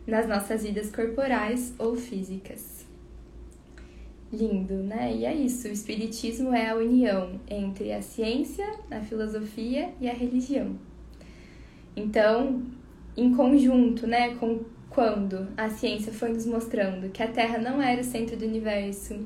nas 0.05 0.27
nossas 0.27 0.63
vidas 0.63 0.91
corporais 0.91 1.74
ou 1.79 1.95
físicas. 1.95 2.85
Lindo, 4.31 4.75
né? 4.75 5.15
E 5.15 5.25
é 5.25 5.33
isso. 5.33 5.67
O 5.67 5.71
Espiritismo 5.71 6.53
é 6.53 6.69
a 6.69 6.75
união 6.75 7.39
entre 7.50 7.93
a 7.93 8.01
ciência, 8.01 8.67
a 8.91 9.00
filosofia 9.01 9.93
e 10.00 10.09
a 10.09 10.13
religião. 10.13 10.75
Então, 11.95 12.63
em 13.15 13.33
conjunto, 13.33 14.05
né, 14.05 14.35
com 14.35 14.59
quando 14.89 15.47
a 15.57 15.69
ciência 15.69 16.13
foi 16.13 16.29
nos 16.29 16.45
mostrando 16.45 17.09
que 17.12 17.21
a 17.21 17.27
Terra 17.27 17.57
não 17.57 17.81
era 17.81 18.00
o 18.00 18.03
centro 18.03 18.38
do 18.38 18.45
universo, 18.45 19.19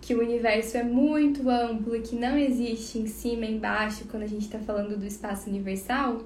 que 0.00 0.14
o 0.14 0.20
universo 0.20 0.76
é 0.76 0.84
muito 0.84 1.50
amplo 1.50 1.96
e 1.96 2.00
que 2.00 2.14
não 2.14 2.38
existe 2.38 2.98
em 2.98 3.08
cima 3.08 3.44
e 3.44 3.56
embaixo 3.56 4.04
quando 4.08 4.22
a 4.22 4.28
gente 4.28 4.42
está 4.42 4.58
falando 4.60 4.96
do 4.96 5.04
espaço 5.04 5.50
universal, 5.50 6.22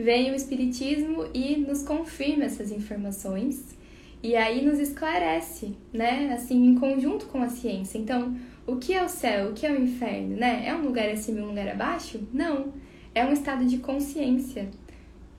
vem 0.00 0.30
o 0.30 0.34
Espiritismo 0.34 1.26
e 1.34 1.56
nos 1.56 1.82
confirma 1.82 2.44
essas 2.44 2.70
informações 2.70 3.76
e 4.22 4.36
aí 4.36 4.64
nos 4.64 4.78
esclarece, 4.78 5.74
né? 5.92 6.32
Assim, 6.32 6.66
em 6.66 6.74
conjunto 6.74 7.26
com 7.26 7.42
a 7.42 7.48
ciência. 7.48 7.98
Então, 7.98 8.36
o 8.66 8.76
que 8.76 8.92
é 8.92 9.02
o 9.02 9.08
céu? 9.08 9.50
O 9.50 9.54
que 9.54 9.66
é 9.66 9.72
o 9.72 9.82
inferno? 9.82 10.36
Né? 10.36 10.66
É 10.66 10.74
um 10.74 10.82
lugar 10.82 11.08
acima 11.08 11.40
e 11.40 11.42
um 11.42 11.48
lugar 11.48 11.68
abaixo? 11.68 12.20
Não. 12.32 12.72
É 13.14 13.24
um 13.24 13.32
estado 13.32 13.64
de 13.64 13.78
consciência 13.78 14.70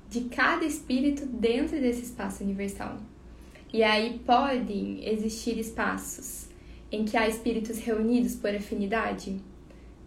de 0.09 0.21
cada 0.21 0.65
espírito 0.65 1.25
dentro 1.25 1.79
desse 1.79 2.01
espaço 2.01 2.43
universal. 2.43 2.97
E 3.71 3.83
aí 3.83 4.19
podem 4.25 5.07
existir 5.07 5.57
espaços 5.57 6.49
em 6.91 7.05
que 7.05 7.15
há 7.15 7.27
espíritos 7.29 7.79
reunidos 7.79 8.35
por 8.35 8.53
afinidade? 8.53 9.37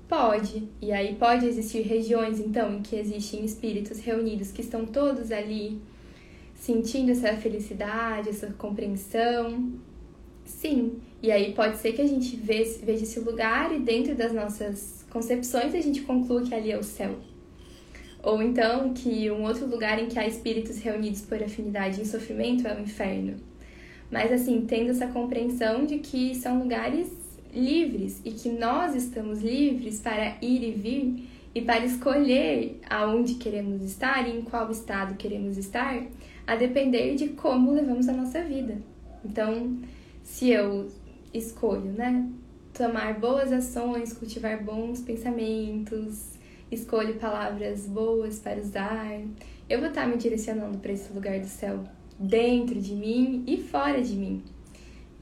Pode. 0.08 0.68
E 0.80 0.92
aí 0.92 1.14
pode 1.14 1.46
existir 1.46 1.82
regiões, 1.82 2.38
então, 2.38 2.74
em 2.74 2.82
que 2.82 2.96
existem 2.96 3.44
espíritos 3.44 4.00
reunidos 4.00 4.52
que 4.52 4.60
estão 4.60 4.84
todos 4.84 5.32
ali 5.32 5.80
sentindo 6.54 7.10
essa 7.10 7.34
felicidade, 7.36 8.28
essa 8.28 8.48
compreensão. 8.58 9.72
Sim. 10.44 11.00
E 11.22 11.32
aí 11.32 11.54
pode 11.54 11.78
ser 11.78 11.92
que 11.92 12.02
a 12.02 12.06
gente 12.06 12.36
veja 12.36 13.02
esse 13.02 13.20
lugar 13.20 13.74
e 13.74 13.78
dentro 13.78 14.14
das 14.14 14.32
nossas 14.32 15.06
concepções 15.10 15.74
a 15.74 15.80
gente 15.80 16.02
conclua 16.02 16.42
que 16.42 16.54
ali 16.54 16.70
é 16.70 16.78
o 16.78 16.82
céu. 16.82 17.16
Ou 18.22 18.42
então 18.42 18.92
que 18.94 19.30
um 19.30 19.44
outro 19.44 19.66
lugar 19.66 19.98
em 20.02 20.06
que 20.06 20.18
há 20.18 20.26
espíritos 20.26 20.78
reunidos 20.78 21.22
por 21.22 21.42
afinidade 21.42 22.00
em 22.00 22.04
sofrimento 22.04 22.66
é 22.66 22.74
o 22.74 22.80
inferno. 22.80 23.36
Mas 24.10 24.32
assim, 24.32 24.64
tendo 24.66 24.90
essa 24.90 25.06
compreensão 25.08 25.84
de 25.84 25.98
que 25.98 26.34
são 26.34 26.58
lugares 26.58 27.10
livres 27.54 28.20
e 28.24 28.32
que 28.32 28.48
nós 28.48 28.94
estamos 28.94 29.40
livres 29.40 30.00
para 30.00 30.36
ir 30.42 30.62
e 30.62 30.72
vir 30.72 31.28
e 31.54 31.62
para 31.62 31.84
escolher 31.84 32.80
aonde 32.90 33.34
queremos 33.34 33.80
estar 33.82 34.28
e 34.28 34.36
em 34.36 34.42
qual 34.42 34.70
estado 34.70 35.16
queremos 35.16 35.56
estar, 35.56 36.02
a 36.46 36.56
depender 36.56 37.14
de 37.14 37.28
como 37.28 37.72
levamos 37.72 38.08
a 38.08 38.12
nossa 38.12 38.42
vida. 38.42 38.78
Então, 39.24 39.78
se 40.22 40.50
eu 40.50 40.88
escolho, 41.32 41.92
né, 41.92 42.28
tomar 42.72 43.18
boas 43.20 43.52
ações, 43.52 44.12
cultivar 44.12 44.62
bons 44.62 45.00
pensamentos, 45.00 46.32
escolho 46.70 47.14
palavras 47.14 47.86
boas 47.86 48.40
para 48.40 48.60
usar, 48.60 49.20
eu 49.68 49.78
vou 49.78 49.88
estar 49.88 50.06
me 50.06 50.16
direcionando 50.16 50.78
para 50.78 50.92
esse 50.92 51.12
lugar 51.12 51.38
do 51.38 51.46
céu 51.46 51.84
dentro 52.18 52.80
de 52.80 52.94
mim 52.94 53.44
e 53.46 53.56
fora 53.56 54.02
de 54.02 54.14
mim. 54.14 54.42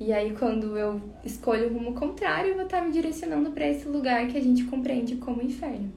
E 0.00 0.12
aí, 0.12 0.34
quando 0.36 0.76
eu 0.76 1.00
escolho 1.24 1.68
o 1.68 1.72
rumo 1.74 1.94
contrário, 1.94 2.50
eu 2.50 2.54
vou 2.56 2.64
estar 2.64 2.80
me 2.80 2.90
direcionando 2.90 3.50
para 3.52 3.68
esse 3.68 3.86
lugar 3.88 4.26
que 4.28 4.36
a 4.36 4.40
gente 4.40 4.64
compreende 4.64 5.16
como 5.16 5.42
inferno. 5.42 5.92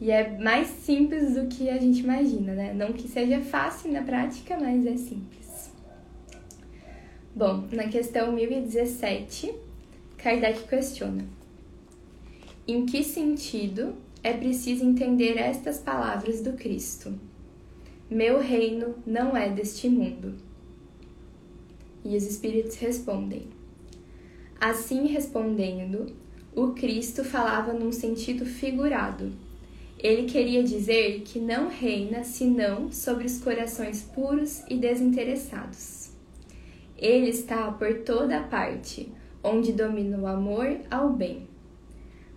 E 0.00 0.10
é 0.10 0.38
mais 0.38 0.66
simples 0.68 1.34
do 1.34 1.46
que 1.46 1.68
a 1.68 1.78
gente 1.78 2.00
imagina, 2.00 2.54
né? 2.54 2.72
Não 2.72 2.92
que 2.92 3.06
seja 3.06 3.40
fácil 3.40 3.92
na 3.92 4.02
prática, 4.02 4.56
mas 4.58 4.86
é 4.86 4.96
simples. 4.96 5.70
Bom, 7.34 7.64
na 7.70 7.84
questão 7.84 8.32
1017, 8.32 9.54
Kardec 10.16 10.66
questiona: 10.66 11.24
Em 12.66 12.86
que 12.86 13.02
sentido 13.04 13.94
é 14.22 14.32
preciso 14.32 14.84
entender 14.84 15.38
estas 15.38 15.78
palavras 15.78 16.40
do 16.40 16.54
Cristo? 16.54 17.14
Meu 18.10 18.40
reino 18.40 18.94
não 19.06 19.36
é 19.36 19.48
deste 19.48 19.88
mundo. 19.88 20.34
E 22.04 22.16
os 22.16 22.24
espíritos 22.24 22.76
respondem. 22.76 23.48
Assim 24.60 25.06
respondendo, 25.06 26.14
o 26.54 26.68
Cristo 26.68 27.24
falava 27.24 27.72
num 27.72 27.92
sentido 27.92 28.44
figurado. 28.44 29.32
Ele 29.98 30.24
queria 30.24 30.62
dizer 30.62 31.20
que 31.22 31.38
não 31.38 31.68
reina 31.68 32.24
senão 32.24 32.90
sobre 32.90 33.26
os 33.26 33.38
corações 33.38 34.02
puros 34.02 34.62
e 34.68 34.76
desinteressados. 34.76 36.10
Ele 36.96 37.30
está 37.30 37.70
por 37.72 38.00
toda 38.00 38.42
parte, 38.42 39.12
onde 39.42 39.72
domina 39.72 40.18
o 40.18 40.26
amor 40.26 40.78
ao 40.90 41.10
bem. 41.10 41.46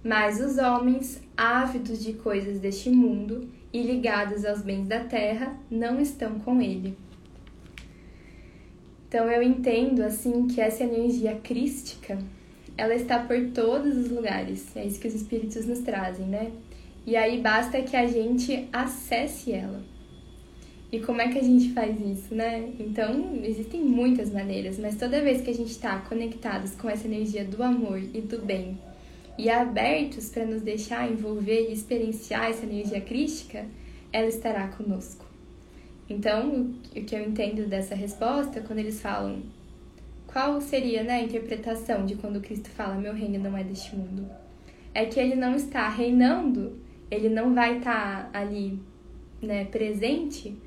Mas 0.03 0.41
os 0.41 0.57
homens, 0.57 1.21
ávidos 1.35 2.03
de 2.03 2.13
coisas 2.13 2.59
deste 2.59 2.89
mundo, 2.89 3.49
e 3.71 3.81
ligados 3.81 4.45
aos 4.45 4.61
bens 4.61 4.87
da 4.87 5.03
terra 5.05 5.57
não 5.71 5.99
estão 5.99 6.39
com 6.39 6.61
ele. 6.61 6.97
Então 9.13 9.29
eu 9.29 9.43
entendo 9.43 10.01
assim 10.01 10.47
que 10.47 10.59
essa 10.59 10.83
energia 10.83 11.35
crística, 11.35 12.17
ela 12.75 12.95
está 12.95 13.19
por 13.19 13.51
todos 13.51 13.95
os 13.95 14.09
lugares. 14.09 14.75
É 14.75 14.83
isso 14.83 14.99
que 14.99 15.07
os 15.07 15.13
espíritos 15.13 15.67
nos 15.67 15.81
trazem, 15.81 16.25
né? 16.25 16.51
E 17.05 17.15
aí 17.15 17.39
basta 17.39 17.79
que 17.83 17.95
a 17.95 18.07
gente 18.07 18.67
acesse 18.73 19.51
ela. 19.51 19.83
E 20.91 20.99
como 20.99 21.21
é 21.21 21.27
que 21.27 21.37
a 21.37 21.43
gente 21.43 21.73
faz 21.73 21.95
isso, 22.01 22.33
né? 22.33 22.71
Então, 22.79 23.39
existem 23.43 23.81
muitas 23.81 24.31
maneiras, 24.31 24.79
mas 24.79 24.97
toda 24.97 25.21
vez 25.21 25.41
que 25.43 25.51
a 25.51 25.55
gente 25.55 25.69
está 25.69 25.99
conectados 25.99 26.71
com 26.71 26.89
essa 26.89 27.05
energia 27.05 27.45
do 27.45 27.61
amor 27.61 27.99
e 27.99 28.19
do 28.19 28.39
bem, 28.39 28.79
e 29.37 29.47
abertos 29.47 30.29
para 30.29 30.43
nos 30.43 30.63
deixar 30.63 31.07
envolver 31.07 31.69
e 31.69 31.73
experienciar 31.73 32.49
essa 32.49 32.65
energia 32.65 32.99
crística, 32.99 33.63
ela 34.11 34.27
estará 34.27 34.69
conosco. 34.69 35.22
Então, 36.09 36.73
o 36.95 37.03
que 37.03 37.15
eu 37.15 37.21
entendo 37.21 37.67
dessa 37.67 37.95
resposta, 37.95 38.61
quando 38.61 38.79
eles 38.79 39.01
falam 39.01 39.41
qual 40.33 40.59
seria 40.59 41.03
né, 41.03 41.13
a 41.13 41.21
interpretação 41.21 42.07
de 42.07 42.15
quando 42.15 42.41
Cristo 42.41 42.67
fala 42.69 42.95
meu 42.95 43.13
reino 43.13 43.37
não 43.37 43.55
é 43.55 43.63
deste 43.63 43.95
mundo? 43.95 44.27
É 44.91 45.05
que 45.05 45.19
ele 45.19 45.35
não 45.35 45.55
está 45.55 45.87
reinando, 45.87 46.79
ele 47.11 47.29
não 47.29 47.53
vai 47.53 47.77
estar 47.77 48.31
ali 48.33 48.79
né, 49.39 49.65
presente 49.65 50.57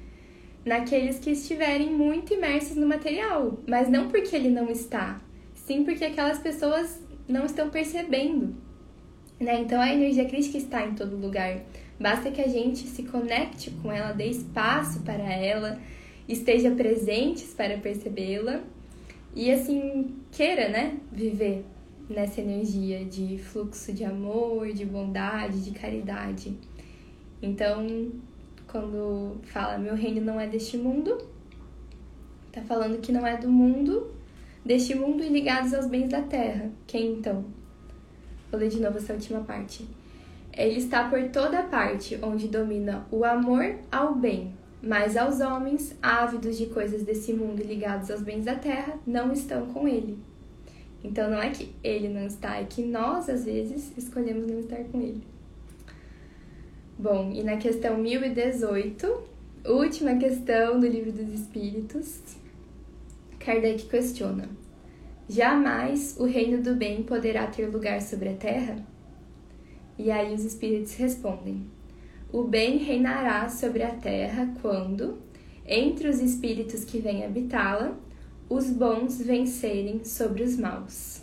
naqueles 0.64 1.18
que 1.18 1.30
estiverem 1.30 1.92
muito 1.92 2.32
imersos 2.32 2.76
no 2.76 2.86
material, 2.86 3.58
mas 3.66 3.88
não 3.88 4.08
porque 4.08 4.36
ele 4.36 4.50
não 4.50 4.70
está, 4.70 5.20
sim 5.52 5.82
porque 5.84 6.04
aquelas 6.04 6.38
pessoas 6.38 7.00
não 7.28 7.44
estão 7.44 7.68
percebendo. 7.68 8.54
Né? 9.38 9.60
Então 9.60 9.80
a 9.80 9.92
energia 9.92 10.26
crítica 10.26 10.58
está 10.58 10.86
em 10.86 10.94
todo 10.94 11.16
lugar. 11.16 11.60
Basta 11.98 12.30
que 12.30 12.40
a 12.40 12.48
gente 12.48 12.86
se 12.86 13.04
conecte 13.04 13.70
com 13.82 13.90
ela, 13.90 14.12
dê 14.12 14.26
espaço 14.26 15.00
para 15.00 15.22
ela, 15.22 15.80
esteja 16.28 16.70
presentes 16.70 17.54
para 17.54 17.78
percebê-la 17.78 18.60
e 19.34 19.50
assim 19.50 20.14
queira, 20.30 20.68
né, 20.68 20.98
viver 21.10 21.64
nessa 22.08 22.40
energia 22.40 23.04
de 23.04 23.38
fluxo 23.38 23.92
de 23.92 24.04
amor, 24.04 24.72
de 24.72 24.84
bondade, 24.84 25.62
de 25.62 25.72
caridade. 25.72 26.56
Então, 27.42 28.10
quando 28.66 29.36
fala 29.44 29.78
meu 29.78 29.94
reino 29.94 30.20
não 30.20 30.38
é 30.38 30.46
deste 30.46 30.76
mundo, 30.76 31.18
tá 32.52 32.62
falando 32.62 33.00
que 33.00 33.12
não 33.12 33.26
é 33.26 33.36
do 33.36 33.50
mundo, 33.50 34.14
deste 34.64 34.94
mundo 34.94 35.22
e 35.22 35.28
ligados 35.28 35.72
aos 35.72 35.86
bens 35.86 36.08
da 36.08 36.22
terra. 36.22 36.70
Quem 36.86 37.12
então? 37.12 37.44
Vou 38.50 38.60
ler 38.60 38.68
de 38.68 38.80
novo 38.80 38.98
essa 38.98 39.12
última 39.12 39.40
parte. 39.40 39.86
Ele 40.56 40.78
está 40.78 41.08
por 41.10 41.22
toda 41.28 41.62
parte, 41.64 42.18
onde 42.22 42.48
domina 42.48 43.06
o 43.10 43.24
amor 43.24 43.76
ao 43.92 44.14
bem, 44.14 44.54
mas 44.82 45.14
aos 45.14 45.40
homens, 45.40 45.94
ávidos 46.02 46.56
de 46.56 46.66
coisas 46.66 47.02
desse 47.02 47.34
mundo 47.34 47.60
e 47.60 47.66
ligados 47.66 48.10
aos 48.10 48.22
bens 48.22 48.46
da 48.46 48.54
terra, 48.54 48.98
não 49.06 49.32
estão 49.32 49.66
com 49.66 49.86
ele. 49.86 50.18
Então 51.04 51.30
não 51.30 51.42
é 51.42 51.50
que 51.50 51.74
ele 51.84 52.08
não 52.08 52.26
está, 52.26 52.56
é 52.56 52.64
que 52.64 52.82
nós, 52.82 53.28
às 53.28 53.44
vezes, 53.44 53.92
escolhemos 53.98 54.50
não 54.50 54.60
estar 54.60 54.82
com 54.84 55.00
ele. 55.00 55.22
Bom, 56.98 57.30
e 57.34 57.42
na 57.42 57.58
questão 57.58 57.98
1018, 57.98 59.24
última 59.66 60.16
questão 60.16 60.80
do 60.80 60.86
Livro 60.86 61.12
dos 61.12 61.32
Espíritos, 61.34 62.22
Kardec 63.38 63.84
questiona: 63.84 64.48
Jamais 65.28 66.16
o 66.18 66.24
reino 66.24 66.62
do 66.62 66.74
bem 66.74 67.02
poderá 67.02 67.46
ter 67.46 67.66
lugar 67.66 68.00
sobre 68.00 68.30
a 68.30 68.34
terra? 68.34 68.95
E 69.98 70.10
aí 70.10 70.34
os 70.34 70.44
espíritos 70.44 70.94
respondem: 70.94 71.66
o 72.32 72.42
bem 72.42 72.78
reinará 72.78 73.48
sobre 73.48 73.82
a 73.82 73.90
terra 73.90 74.52
quando, 74.60 75.18
entre 75.66 76.08
os 76.08 76.20
espíritos 76.20 76.84
que 76.84 76.98
vêm 76.98 77.24
habitá-la, 77.24 77.96
os 78.48 78.70
bons 78.70 79.22
vencerem 79.22 80.04
sobre 80.04 80.42
os 80.42 80.56
maus. 80.56 81.22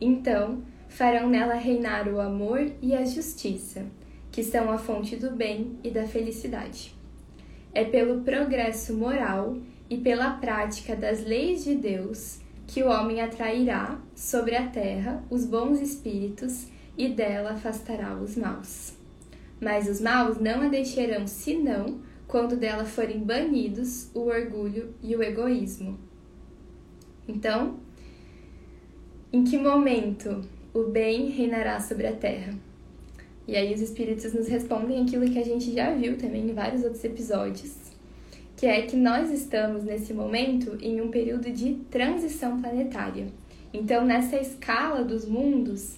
Então, 0.00 0.62
farão 0.88 1.28
nela 1.28 1.54
reinar 1.54 2.08
o 2.08 2.20
amor 2.20 2.70
e 2.80 2.94
a 2.94 3.04
justiça, 3.04 3.86
que 4.30 4.44
são 4.44 4.70
a 4.70 4.78
fonte 4.78 5.16
do 5.16 5.30
bem 5.30 5.78
e 5.82 5.90
da 5.90 6.06
felicidade. 6.06 6.94
É 7.72 7.84
pelo 7.84 8.20
progresso 8.20 8.94
moral 8.94 9.56
e 9.90 9.96
pela 9.96 10.34
prática 10.34 10.94
das 10.94 11.24
leis 11.24 11.64
de 11.64 11.74
Deus 11.74 12.38
que 12.66 12.82
o 12.82 12.88
homem 12.88 13.20
atrairá 13.20 14.00
sobre 14.14 14.56
a 14.56 14.68
terra 14.68 15.22
os 15.28 15.44
bons 15.44 15.80
espíritos 15.80 16.66
e 16.96 17.08
dela 17.08 17.52
afastará 17.52 18.14
os 18.16 18.36
maus. 18.36 18.94
Mas 19.60 19.88
os 19.88 20.00
maus 20.00 20.38
não 20.38 20.62
a 20.62 20.68
deixarão 20.68 21.26
senão 21.26 22.00
quando 22.26 22.56
dela 22.56 22.84
forem 22.84 23.20
banidos 23.20 24.10
o 24.14 24.26
orgulho 24.26 24.94
e 25.02 25.14
o 25.14 25.22
egoísmo. 25.22 25.98
Então, 27.28 27.78
em 29.32 29.44
que 29.44 29.58
momento 29.58 30.42
o 30.72 30.84
bem 30.84 31.30
reinará 31.30 31.80
sobre 31.80 32.06
a 32.06 32.12
terra? 32.12 32.54
E 33.46 33.56
aí 33.56 33.74
os 33.74 33.80
espíritos 33.80 34.32
nos 34.32 34.48
respondem 34.48 35.02
aquilo 35.02 35.30
que 35.30 35.38
a 35.38 35.44
gente 35.44 35.72
já 35.72 35.94
viu 35.94 36.16
também 36.16 36.48
em 36.48 36.54
vários 36.54 36.82
outros 36.82 37.04
episódios, 37.04 37.76
que 38.56 38.66
é 38.66 38.82
que 38.82 38.96
nós 38.96 39.30
estamos 39.30 39.84
nesse 39.84 40.14
momento 40.14 40.78
em 40.80 41.00
um 41.00 41.10
período 41.10 41.50
de 41.50 41.74
transição 41.90 42.60
planetária. 42.60 43.26
Então, 43.72 44.04
nessa 44.04 44.36
escala 44.36 45.04
dos 45.04 45.26
mundos, 45.26 45.96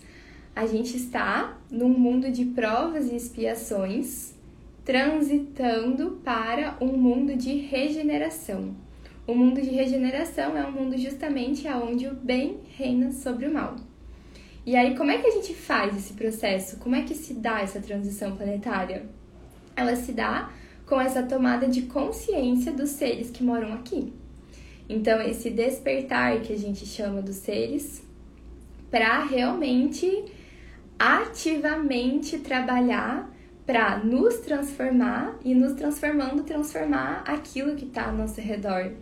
a 0.56 0.64
gente 0.64 0.96
está 0.96 1.58
num 1.70 1.90
mundo 1.90 2.30
de 2.30 2.46
provas 2.46 3.12
e 3.12 3.14
expiações, 3.14 4.34
transitando 4.86 6.12
para 6.24 6.78
um 6.80 6.96
mundo 6.96 7.36
de 7.36 7.56
regeneração. 7.56 8.74
O 9.26 9.34
mundo 9.34 9.60
de 9.60 9.68
regeneração 9.68 10.56
é 10.56 10.66
um 10.66 10.72
mundo 10.72 10.96
justamente 10.96 11.68
onde 11.68 12.06
o 12.06 12.14
bem 12.14 12.60
reina 12.74 13.12
sobre 13.12 13.46
o 13.46 13.52
mal. 13.52 13.76
E 14.64 14.74
aí, 14.74 14.96
como 14.96 15.10
é 15.10 15.18
que 15.18 15.26
a 15.26 15.30
gente 15.32 15.52
faz 15.52 15.94
esse 15.94 16.14
processo? 16.14 16.78
Como 16.78 16.96
é 16.96 17.02
que 17.02 17.14
se 17.14 17.34
dá 17.34 17.60
essa 17.60 17.78
transição 17.78 18.34
planetária? 18.34 19.04
Ela 19.76 19.94
se 19.94 20.12
dá 20.12 20.50
com 20.86 20.98
essa 20.98 21.22
tomada 21.22 21.68
de 21.68 21.82
consciência 21.82 22.72
dos 22.72 22.90
seres 22.90 23.28
que 23.28 23.44
moram 23.44 23.74
aqui. 23.74 24.10
Então, 24.88 25.20
esse 25.20 25.50
despertar 25.50 26.40
que 26.40 26.52
a 26.54 26.58
gente 26.58 26.86
chama 26.86 27.20
dos 27.20 27.36
seres, 27.36 28.02
para 28.90 29.22
realmente 29.24 30.24
ativamente 30.98 32.38
trabalhar 32.38 33.30
para 33.66 33.98
nos 33.98 34.36
transformar 34.38 35.38
e 35.44 35.54
nos 35.54 35.72
transformando 35.72 36.44
transformar 36.44 37.24
aquilo 37.26 37.74
que 37.74 37.84
está 37.84 38.06
ao 38.06 38.14
nosso 38.14 38.40
redor, 38.40 38.92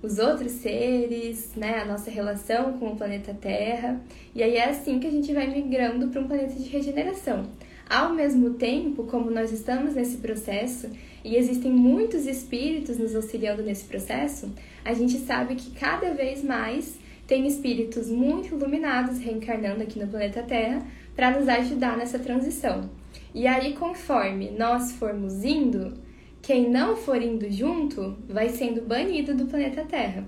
os 0.00 0.18
outros 0.18 0.52
seres, 0.52 1.52
né, 1.56 1.80
a 1.80 1.84
nossa 1.84 2.10
relação 2.10 2.74
com 2.78 2.92
o 2.92 2.96
planeta 2.96 3.34
Terra. 3.34 4.00
E 4.34 4.42
aí 4.42 4.56
é 4.56 4.68
assim 4.68 5.00
que 5.00 5.06
a 5.06 5.10
gente 5.10 5.32
vai 5.32 5.48
migrando 5.48 6.08
para 6.08 6.20
um 6.20 6.28
planeta 6.28 6.54
de 6.54 6.68
regeneração. 6.68 7.48
Ao 7.88 8.14
mesmo 8.14 8.54
tempo, 8.54 9.04
como 9.04 9.30
nós 9.30 9.50
estamos 9.50 9.94
nesse 9.94 10.18
processo 10.18 10.88
e 11.24 11.36
existem 11.36 11.70
muitos 11.70 12.26
espíritos 12.26 12.98
nos 12.98 13.14
auxiliando 13.14 13.62
nesse 13.62 13.84
processo, 13.84 14.50
a 14.84 14.94
gente 14.94 15.18
sabe 15.18 15.54
que 15.54 15.70
cada 15.72 16.12
vez 16.14 16.42
mais 16.42 16.98
tem 17.26 17.46
espíritos 17.46 18.08
muito 18.10 18.54
iluminados 18.54 19.18
reencarnando 19.18 19.82
aqui 19.82 19.98
no 19.98 20.06
planeta 20.06 20.42
Terra 20.42 20.86
para 21.14 21.30
nos 21.30 21.48
ajudar 21.48 21.96
nessa 21.96 22.18
transição. 22.18 22.90
E 23.34 23.46
aí, 23.46 23.74
conforme 23.74 24.50
nós 24.50 24.92
formos 24.92 25.44
indo, 25.44 25.94
quem 26.40 26.68
não 26.70 26.96
for 26.96 27.20
indo 27.22 27.50
junto 27.50 28.16
vai 28.28 28.48
sendo 28.48 28.82
banido 28.82 29.34
do 29.34 29.46
planeta 29.46 29.84
Terra. 29.84 30.24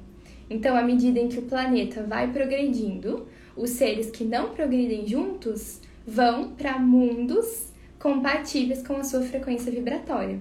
Então, 0.48 0.76
à 0.76 0.82
medida 0.82 1.18
em 1.18 1.28
que 1.28 1.38
o 1.38 1.42
planeta 1.42 2.02
vai 2.02 2.32
progredindo, 2.32 3.26
os 3.56 3.70
seres 3.70 4.10
que 4.10 4.24
não 4.24 4.50
progridem 4.50 5.06
juntos 5.06 5.80
vão 6.06 6.50
para 6.50 6.78
mundos 6.78 7.72
compatíveis 7.98 8.86
com 8.86 8.96
a 8.96 9.04
sua 9.04 9.22
frequência 9.22 9.72
vibratória. 9.72 10.40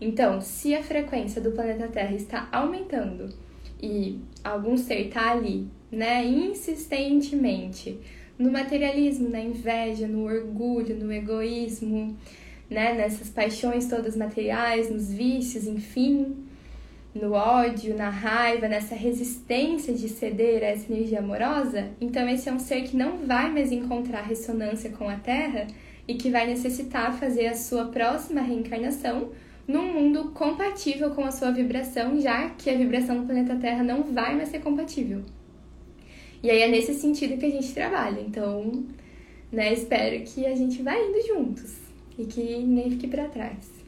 Então, 0.00 0.40
se 0.40 0.74
a 0.74 0.82
frequência 0.82 1.40
do 1.40 1.52
planeta 1.52 1.88
Terra 1.88 2.14
está 2.14 2.48
aumentando 2.52 3.28
e 3.80 4.20
algum 4.42 4.76
ser 4.76 5.06
está 5.06 5.30
ali, 5.32 5.68
né, 5.90 6.24
insistentemente 6.24 7.98
no 8.42 8.50
materialismo, 8.50 9.28
na 9.28 9.40
inveja, 9.40 10.06
no 10.06 10.24
orgulho, 10.24 10.96
no 10.96 11.12
egoísmo, 11.12 12.16
né, 12.68 12.94
nessas 12.94 13.28
paixões 13.28 13.88
todas 13.88 14.16
materiais, 14.16 14.90
nos 14.90 15.12
vícios, 15.12 15.66
enfim, 15.66 16.34
no 17.14 17.32
ódio, 17.32 17.96
na 17.96 18.08
raiva, 18.08 18.68
nessa 18.68 18.94
resistência 18.94 19.92
de 19.92 20.08
ceder 20.08 20.62
a 20.62 20.66
essa 20.66 20.90
energia 20.90 21.18
amorosa, 21.18 21.90
então 22.00 22.28
esse 22.28 22.48
é 22.48 22.52
um 22.52 22.58
ser 22.58 22.82
que 22.82 22.96
não 22.96 23.18
vai 23.18 23.50
mais 23.50 23.70
encontrar 23.70 24.22
ressonância 24.22 24.90
com 24.90 25.08
a 25.08 25.16
Terra 25.16 25.66
e 26.08 26.14
que 26.14 26.30
vai 26.30 26.46
necessitar 26.46 27.12
fazer 27.18 27.46
a 27.46 27.54
sua 27.54 27.86
próxima 27.86 28.40
reencarnação 28.40 29.30
num 29.68 29.92
mundo 29.92 30.30
compatível 30.32 31.10
com 31.10 31.24
a 31.24 31.30
sua 31.30 31.50
vibração, 31.52 32.20
já 32.20 32.50
que 32.50 32.68
a 32.68 32.76
vibração 32.76 33.20
do 33.20 33.26
planeta 33.26 33.56
Terra 33.56 33.84
não 33.84 34.02
vai 34.02 34.34
mais 34.34 34.48
ser 34.48 34.60
compatível. 34.60 35.22
E 36.42 36.50
aí 36.50 36.62
é 36.62 36.68
nesse 36.68 36.94
sentido 36.94 37.38
que 37.38 37.46
a 37.46 37.50
gente 37.50 37.72
trabalha. 37.72 38.20
Então, 38.20 38.84
né, 39.50 39.72
espero 39.72 40.22
que 40.24 40.44
a 40.46 40.56
gente 40.56 40.82
vá 40.82 40.94
indo 40.96 41.26
juntos 41.26 41.76
e 42.18 42.24
que 42.24 42.42
ninguém 42.42 42.90
fique 42.90 43.06
para 43.06 43.28
trás. 43.28 43.82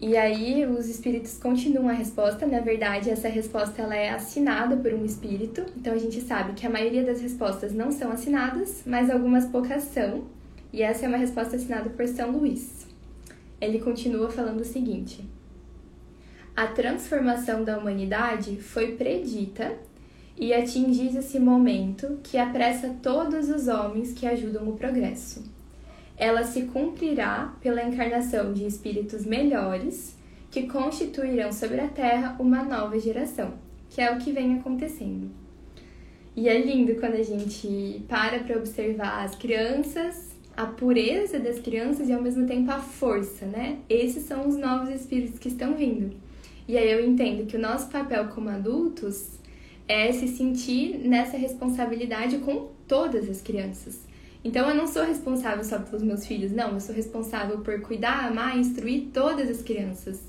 E 0.00 0.16
aí 0.16 0.66
os 0.66 0.88
espíritos 0.88 1.38
continuam 1.38 1.88
a 1.88 1.92
resposta, 1.92 2.46
na 2.46 2.60
verdade 2.60 3.08
essa 3.08 3.28
resposta 3.28 3.80
ela 3.80 3.94
é 3.94 4.10
assinada 4.10 4.76
por 4.76 4.92
um 4.92 5.04
espírito, 5.04 5.64
então 5.76 5.94
a 5.94 5.98
gente 5.98 6.20
sabe 6.20 6.52
que 6.52 6.66
a 6.66 6.70
maioria 6.70 7.04
das 7.04 7.20
respostas 7.22 7.72
não 7.72 7.90
são 7.90 8.10
assinadas, 8.10 8.82
mas 8.84 9.08
algumas 9.08 9.46
poucas 9.46 9.84
são, 9.84 10.24
e 10.72 10.82
essa 10.82 11.06
é 11.06 11.08
uma 11.08 11.16
resposta 11.16 11.56
assinada 11.56 11.88
por 11.88 12.06
São 12.06 12.32
Luís. 12.32 12.86
Ele 13.60 13.78
continua 13.78 14.28
falando 14.28 14.60
o 14.60 14.64
seguinte: 14.64 15.24
A 16.54 16.66
transformação 16.66 17.64
da 17.64 17.78
humanidade 17.78 18.56
foi 18.56 18.96
predita 18.96 19.78
e 20.36 20.52
atingis 20.52 21.14
esse 21.14 21.38
momento 21.38 22.18
que 22.22 22.36
apressa 22.36 22.96
todos 23.02 23.48
os 23.48 23.68
homens 23.68 24.12
que 24.12 24.26
ajudam 24.26 24.68
o 24.68 24.76
progresso. 24.76 25.44
Ela 26.16 26.44
se 26.44 26.62
cumprirá 26.62 27.54
pela 27.60 27.82
encarnação 27.82 28.52
de 28.52 28.66
espíritos 28.66 29.24
melhores 29.24 30.16
que 30.50 30.68
constituirão 30.68 31.52
sobre 31.52 31.80
a 31.80 31.88
Terra 31.88 32.36
uma 32.38 32.62
nova 32.62 32.98
geração, 32.98 33.54
que 33.90 34.00
é 34.00 34.12
o 34.12 34.18
que 34.18 34.32
vem 34.32 34.54
acontecendo. 34.54 35.30
E 36.36 36.48
é 36.48 36.60
lindo 36.60 36.96
quando 36.96 37.14
a 37.14 37.22
gente 37.22 38.04
para 38.08 38.40
para 38.40 38.56
observar 38.56 39.24
as 39.24 39.36
crianças, 39.36 40.34
a 40.56 40.66
pureza 40.66 41.38
das 41.38 41.58
crianças 41.58 42.08
e 42.08 42.12
ao 42.12 42.22
mesmo 42.22 42.46
tempo 42.46 42.70
a 42.70 42.78
força, 42.78 43.46
né? 43.46 43.78
Esses 43.88 44.24
são 44.24 44.48
os 44.48 44.56
novos 44.56 44.88
espíritos 44.90 45.38
que 45.38 45.48
estão 45.48 45.74
vindo. 45.74 46.14
E 46.66 46.78
aí 46.78 46.90
eu 46.90 47.04
entendo 47.04 47.46
que 47.46 47.56
o 47.56 47.60
nosso 47.60 47.88
papel 47.88 48.28
como 48.28 48.48
adultos 48.48 49.38
é 49.86 50.12
se 50.12 50.28
sentir 50.28 50.98
nessa 50.98 51.36
responsabilidade 51.36 52.38
com 52.38 52.70
todas 52.88 53.28
as 53.28 53.40
crianças. 53.40 54.00
Então 54.42 54.68
eu 54.68 54.74
não 54.74 54.86
sou 54.86 55.04
responsável 55.04 55.64
só 55.64 55.78
pelos 55.78 56.02
meus 56.02 56.26
filhos, 56.26 56.52
não, 56.52 56.72
eu 56.74 56.80
sou 56.80 56.94
responsável 56.94 57.60
por 57.60 57.80
cuidar, 57.80 58.26
amar, 58.26 58.58
instruir 58.58 59.08
todas 59.12 59.48
as 59.48 59.62
crianças. 59.62 60.22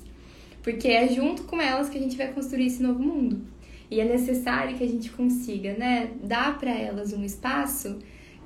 Porque 0.62 0.88
é 0.88 1.08
junto 1.08 1.44
com 1.44 1.60
elas 1.60 1.88
que 1.88 1.98
a 1.98 2.00
gente 2.00 2.16
vai 2.16 2.32
construir 2.32 2.66
esse 2.66 2.82
novo 2.82 3.00
mundo. 3.00 3.42
E 3.90 4.00
é 4.00 4.04
necessário 4.04 4.76
que 4.76 4.82
a 4.82 4.88
gente 4.88 5.10
consiga, 5.10 5.74
né, 5.74 6.10
dar 6.24 6.58
para 6.58 6.70
elas 6.70 7.12
um 7.12 7.24
espaço 7.24 7.98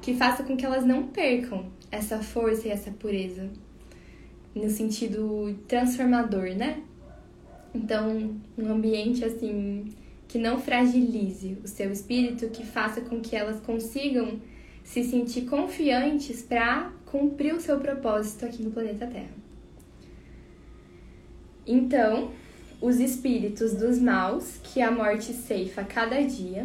que 0.03 0.15
faça 0.15 0.43
com 0.43 0.57
que 0.57 0.67
elas 0.67 0.85
não 0.85 1.07
percam 1.07 1.67
essa 1.91 2.19
força 2.19 2.69
e 2.69 2.71
essa 2.71 2.91
pureza 2.91 3.49
no 4.55 4.69
sentido 4.69 5.57
transformador, 5.69 6.55
né? 6.57 6.83
Então, 7.75 8.35
um 8.59 8.69
ambiente 8.71 9.25
assim 9.25 9.87
que 10.31 10.39
não 10.39 10.61
fragilize 10.61 11.59
o 11.65 11.67
seu 11.67 11.91
espírito, 11.91 12.51
que 12.51 12.65
faça 12.65 13.01
com 13.01 13.21
que 13.21 13.35
elas 13.35 13.59
consigam 13.61 14.39
se 14.85 15.03
sentir 15.03 15.43
confiantes 15.43 16.41
para 16.41 16.93
cumprir 17.05 17.53
o 17.53 17.61
seu 17.61 17.81
propósito 17.81 18.47
aqui 18.47 18.63
no 18.63 18.71
planeta 18.71 19.09
Terra. 19.09 19.35
Então, 21.67 22.31
os 22.81 23.01
espíritos 23.01 23.75
dos 23.75 23.99
maus 23.99 24.61
que 24.63 24.81
a 24.81 24.93
morte 24.93 25.33
ceifa 25.33 25.83
cada 25.83 26.23
dia, 26.23 26.65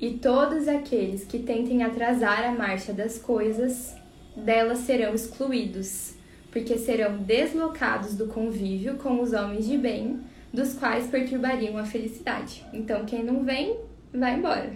e 0.00 0.14
todos 0.14 0.66
aqueles 0.66 1.22
que 1.26 1.38
tentem 1.38 1.82
atrasar 1.82 2.42
a 2.46 2.52
marcha 2.52 2.94
das 2.94 3.18
coisas, 3.18 3.94
delas 4.34 4.78
serão 4.78 5.14
excluídos, 5.14 6.14
porque 6.50 6.78
serão 6.78 7.18
deslocados 7.18 8.14
do 8.14 8.28
convívio 8.28 8.96
com 8.96 9.20
os 9.20 9.34
homens 9.34 9.66
de 9.66 9.76
bem 9.76 10.31
dos 10.52 10.74
quais 10.74 11.06
perturbariam 11.06 11.78
a 11.78 11.84
felicidade. 11.84 12.64
Então, 12.72 13.04
quem 13.04 13.24
não 13.24 13.42
vem, 13.42 13.76
vai 14.12 14.34
embora. 14.34 14.72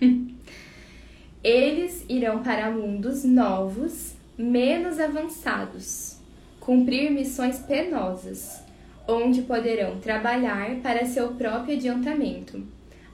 Eles 1.42 2.04
irão 2.08 2.42
para 2.42 2.70
mundos 2.70 3.24
novos, 3.24 4.14
menos 4.36 4.98
avançados, 4.98 6.18
cumprir 6.60 7.10
missões 7.10 7.58
penosas, 7.58 8.62
onde 9.06 9.42
poderão 9.42 9.98
trabalhar 10.00 10.76
para 10.76 11.04
seu 11.04 11.28
próprio 11.34 11.76
adiantamento, 11.76 12.62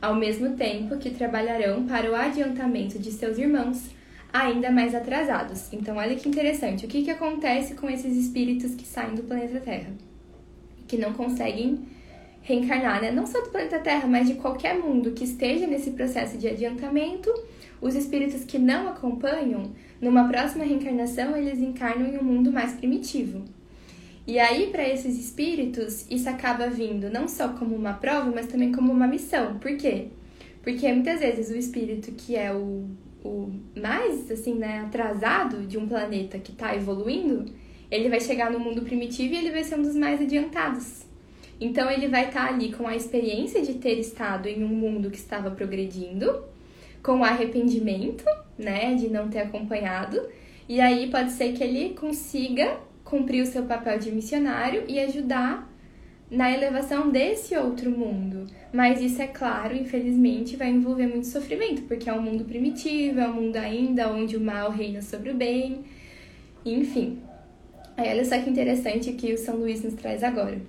ao 0.01 0.15
mesmo 0.15 0.57
tempo 0.57 0.97
que 0.97 1.11
trabalharão 1.11 1.87
para 1.87 2.11
o 2.11 2.15
adiantamento 2.15 2.99
de 2.99 3.11
seus 3.11 3.37
irmãos 3.37 3.91
ainda 4.33 4.71
mais 4.71 4.95
atrasados. 4.95 5.73
Então, 5.73 5.97
olha 5.97 6.15
que 6.15 6.29
interessante. 6.29 6.87
O 6.87 6.89
que, 6.89 7.03
que 7.03 7.11
acontece 7.11 7.75
com 7.75 7.91
esses 7.91 8.17
espíritos 8.17 8.75
que 8.75 8.87
saem 8.87 9.15
do 9.15 9.25
planeta 9.25 9.59
Terra? 9.61 9.91
Que 10.87 10.97
não 10.97 11.13
conseguem 11.13 11.81
reencarnar, 12.51 13.01
né? 13.01 13.11
Não 13.11 13.27
só 13.27 13.41
do 13.41 13.51
planeta 13.51 13.79
Terra, 13.79 14.07
mas 14.07 14.27
de 14.27 14.35
qualquer 14.35 14.79
mundo 14.79 15.13
que 15.13 15.25
esteja 15.25 15.67
nesse 15.67 15.93
processo 15.93 16.37
de 16.37 16.49
adiantamento. 16.49 17.33
Os 17.81 17.95
espíritos 17.95 18.45
que 18.45 18.59
não 18.59 18.89
acompanham, 18.89 19.73
numa 20.01 20.29
próxima 20.29 20.65
reencarnação, 20.65 21.37
eles 21.37 21.59
encarnam 21.59 22.07
em 22.07 22.19
um 22.19 22.25
mundo 22.25 22.53
mais 22.53 22.75
primitivo. 22.75 23.45
E 24.27 24.39
aí, 24.39 24.67
para 24.67 24.87
esses 24.87 25.19
espíritos, 25.19 26.07
isso 26.11 26.29
acaba 26.29 26.69
vindo 26.69 27.11
não 27.11 27.27
só 27.27 27.49
como 27.49 27.75
uma 27.75 27.95
prova, 27.95 28.31
mas 28.31 28.47
também 28.47 28.71
como 28.71 28.93
uma 28.93 29.07
missão. 29.07 29.59
Por 29.59 29.77
quê? 29.77 30.09
Porque 30.63 30.93
muitas 30.93 31.21
vezes 31.21 31.51
o 31.51 31.57
espírito 31.57 32.13
que 32.13 32.37
é 32.37 32.53
o 32.53 32.85
o 33.25 33.53
mais 33.79 34.31
assim, 34.31 34.55
né, 34.55 34.81
atrasado 34.81 35.67
de 35.67 35.77
um 35.79 35.87
planeta 35.87 36.39
que 36.39 36.53
está 36.53 36.75
evoluindo, 36.75 37.53
ele 37.91 38.09
vai 38.09 38.21
chegar 38.21 38.51
no 38.51 38.59
mundo 38.59 38.83
primitivo 38.83 39.35
e 39.35 39.37
ele 39.37 39.51
vai 39.51 39.65
ser 39.65 39.79
um 39.79 39.83
dos 39.83 39.97
mais 39.97 40.21
adiantados. 40.21 41.05
Então 41.61 41.91
ele 41.91 42.09
vai 42.09 42.29
estar 42.29 42.47
tá 42.47 42.55
ali 42.55 42.73
com 42.73 42.87
a 42.87 42.97
experiência 42.97 43.61
de 43.63 43.75
ter 43.75 43.99
estado 43.99 44.49
em 44.49 44.65
um 44.65 44.69
mundo 44.69 45.11
que 45.11 45.19
estava 45.19 45.51
progredindo, 45.51 46.43
com 47.03 47.23
arrependimento, 47.23 48.25
né, 48.59 48.95
de 48.95 49.09
não 49.09 49.29
ter 49.29 49.41
acompanhado, 49.41 50.21
e 50.69 50.81
aí 50.81 51.11
pode 51.11 51.33
ser 51.33 51.53
que 51.53 51.63
ele 51.63 51.95
consiga 51.95 52.79
cumprir 53.05 53.43
o 53.43 53.47
seu 53.47 53.65
papel 53.65 53.99
de 53.99 54.13
missionário 54.13 54.85
e 54.87 54.99
ajudar 55.01 55.69
na 56.31 56.51
elevação 56.51 57.11
desse 57.11 57.57
outro 57.57 57.91
mundo. 57.91 58.47
Mas 58.73 59.01
isso, 59.01 59.21
é 59.21 59.27
claro, 59.27 59.75
infelizmente, 59.75 60.57
vai 60.57 60.71
envolver 60.71 61.09
muito 61.09 61.27
sofrimento, 61.27 61.83
porque 61.83 62.09
é 62.09 62.13
um 62.13 62.23
mundo 62.23 62.45
primitivo, 62.45 63.19
é 63.19 63.29
um 63.29 63.35
mundo 63.35 63.57
ainda 63.57 64.13
onde 64.13 64.37
o 64.37 64.41
mal 64.41 64.71
reina 64.71 65.03
sobre 65.03 65.31
o 65.31 65.35
bem, 65.35 65.81
enfim. 66.65 67.19
Aí 67.97 68.09
olha 68.09 68.25
só 68.25 68.39
que 68.39 68.49
interessante 68.49 69.13
que 69.13 69.35
o 69.35 69.39
São 69.39 69.57
Luís 69.57 69.83
nos 69.83 69.95
traz 69.95 70.23
agora. 70.23 70.61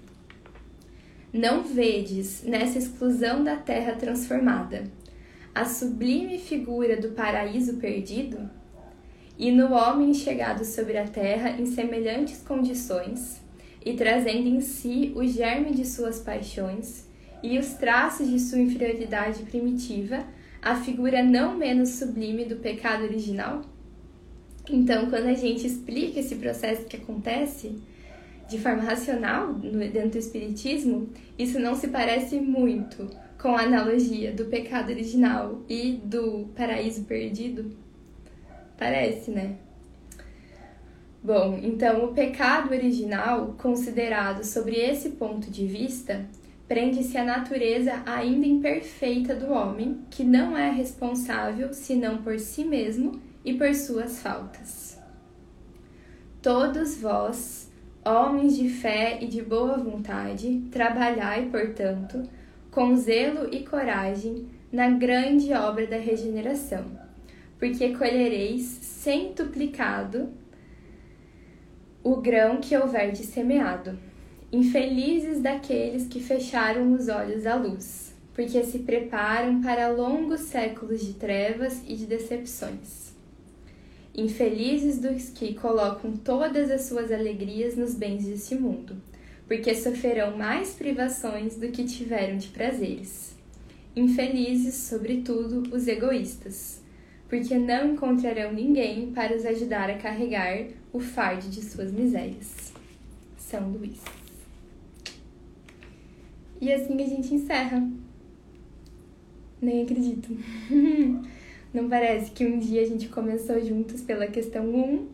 Não 1.33 1.63
vedes 1.63 2.43
nessa 2.43 2.77
exclusão 2.77 3.41
da 3.41 3.55
terra 3.55 3.93
transformada 3.93 4.83
a 5.55 5.63
sublime 5.63 6.37
figura 6.37 6.99
do 6.99 7.11
paraíso 7.11 7.77
perdido? 7.77 8.49
E 9.37 9.49
no 9.49 9.73
homem 9.73 10.13
chegado 10.13 10.65
sobre 10.65 10.97
a 10.97 11.07
terra 11.07 11.51
em 11.51 11.65
semelhantes 11.65 12.41
condições, 12.41 13.41
e 13.83 13.93
trazendo 13.93 14.47
em 14.47 14.59
si 14.59 15.13
o 15.15 15.25
germe 15.25 15.71
de 15.71 15.85
suas 15.87 16.19
paixões 16.19 17.07
e 17.41 17.57
os 17.57 17.75
traços 17.75 18.29
de 18.29 18.37
sua 18.37 18.59
inferioridade 18.59 19.43
primitiva, 19.43 20.25
a 20.61 20.75
figura 20.75 21.23
não 21.23 21.57
menos 21.57 21.89
sublime 21.91 22.43
do 22.43 22.57
pecado 22.57 23.03
original? 23.03 23.61
Então, 24.69 25.09
quando 25.09 25.27
a 25.27 25.33
gente 25.33 25.65
explica 25.65 26.19
esse 26.19 26.35
processo 26.35 26.85
que 26.85 26.97
acontece 26.97 27.81
de 28.51 28.59
forma 28.59 28.83
racional 28.83 29.53
dentro 29.53 30.11
do 30.11 30.17
Espiritismo, 30.17 31.09
isso 31.39 31.57
não 31.57 31.73
se 31.73 31.87
parece 31.87 32.39
muito 32.39 33.09
com 33.41 33.55
a 33.55 33.61
analogia 33.61 34.33
do 34.33 34.45
pecado 34.45 34.89
original 34.89 35.61
e 35.69 35.93
do 36.03 36.49
paraíso 36.55 37.05
perdido? 37.05 37.71
Parece, 38.77 39.31
né? 39.31 39.55
Bom, 41.23 41.59
então 41.63 42.03
o 42.03 42.13
pecado 42.13 42.71
original, 42.71 43.55
considerado 43.57 44.43
sobre 44.43 44.75
esse 44.75 45.11
ponto 45.11 45.49
de 45.49 45.65
vista, 45.65 46.25
prende-se 46.67 47.17
à 47.17 47.23
natureza 47.23 48.03
ainda 48.05 48.45
imperfeita 48.45 49.33
do 49.33 49.51
homem, 49.51 50.01
que 50.09 50.23
não 50.23 50.57
é 50.57 50.69
responsável 50.71 51.73
senão 51.73 52.21
por 52.21 52.37
si 52.39 52.65
mesmo 52.65 53.21
e 53.45 53.53
por 53.53 53.73
suas 53.73 54.19
faltas. 54.19 54.99
Todos 56.41 56.97
vós, 56.97 57.70
homens 58.05 58.57
de 58.57 58.69
fé 58.69 59.19
e 59.21 59.27
de 59.27 59.41
boa 59.41 59.77
vontade, 59.77 60.63
trabalhai, 60.71 61.47
portanto, 61.51 62.23
com 62.71 62.95
zelo 62.95 63.53
e 63.53 63.63
coragem 63.63 64.47
na 64.71 64.89
grande 64.89 65.53
obra 65.53 65.85
da 65.85 65.97
regeneração, 65.97 66.85
porque 67.59 67.95
colhereis 67.95 68.63
centuplicado 68.63 70.29
o 72.03 72.15
grão 72.15 72.57
que 72.57 72.75
houver 72.75 73.11
de 73.11 73.23
semeado. 73.23 73.97
Infelizes 74.51 75.41
daqueles 75.41 76.07
que 76.07 76.19
fecharam 76.19 76.93
os 76.93 77.07
olhos 77.07 77.45
à 77.45 77.55
luz, 77.55 78.13
porque 78.33 78.63
se 78.63 78.79
preparam 78.79 79.61
para 79.61 79.89
longos 79.89 80.41
séculos 80.41 81.01
de 81.01 81.13
trevas 81.13 81.83
e 81.87 81.95
de 81.95 82.05
decepções. 82.05 83.10
Infelizes 84.13 84.99
dos 84.99 85.29
que 85.29 85.53
colocam 85.53 86.11
todas 86.17 86.69
as 86.69 86.81
suas 86.81 87.11
alegrias 87.11 87.77
nos 87.77 87.95
bens 87.95 88.25
deste 88.25 88.55
mundo, 88.55 88.97
porque 89.47 89.73
sofrerão 89.73 90.37
mais 90.37 90.71
privações 90.71 91.55
do 91.55 91.69
que 91.69 91.85
tiveram 91.85 92.37
de 92.37 92.49
prazeres. 92.49 93.35
Infelizes, 93.95 94.75
sobretudo, 94.75 95.73
os 95.73 95.87
egoístas, 95.87 96.81
porque 97.29 97.57
não 97.57 97.93
encontrarão 97.93 98.51
ninguém 98.51 99.11
para 99.11 99.35
os 99.35 99.45
ajudar 99.45 99.89
a 99.89 99.97
carregar 99.97 100.67
o 100.91 100.99
fardo 100.99 101.47
de 101.49 101.61
suas 101.61 101.91
misérias. 101.91 102.73
São 103.37 103.69
Luís. 103.71 104.01
E 106.59 106.71
assim 106.71 107.01
a 107.01 107.07
gente 107.07 107.33
encerra. 107.33 107.89
Nem 109.61 109.83
acredito. 109.83 110.29
Não 111.73 111.87
parece 111.87 112.31
que 112.31 112.45
um 112.45 112.59
dia 112.59 112.81
a 112.81 112.85
gente 112.85 113.07
começou 113.07 113.59
juntos 113.63 114.01
pela 114.01 114.27
questão 114.27 114.65
1 114.65 115.07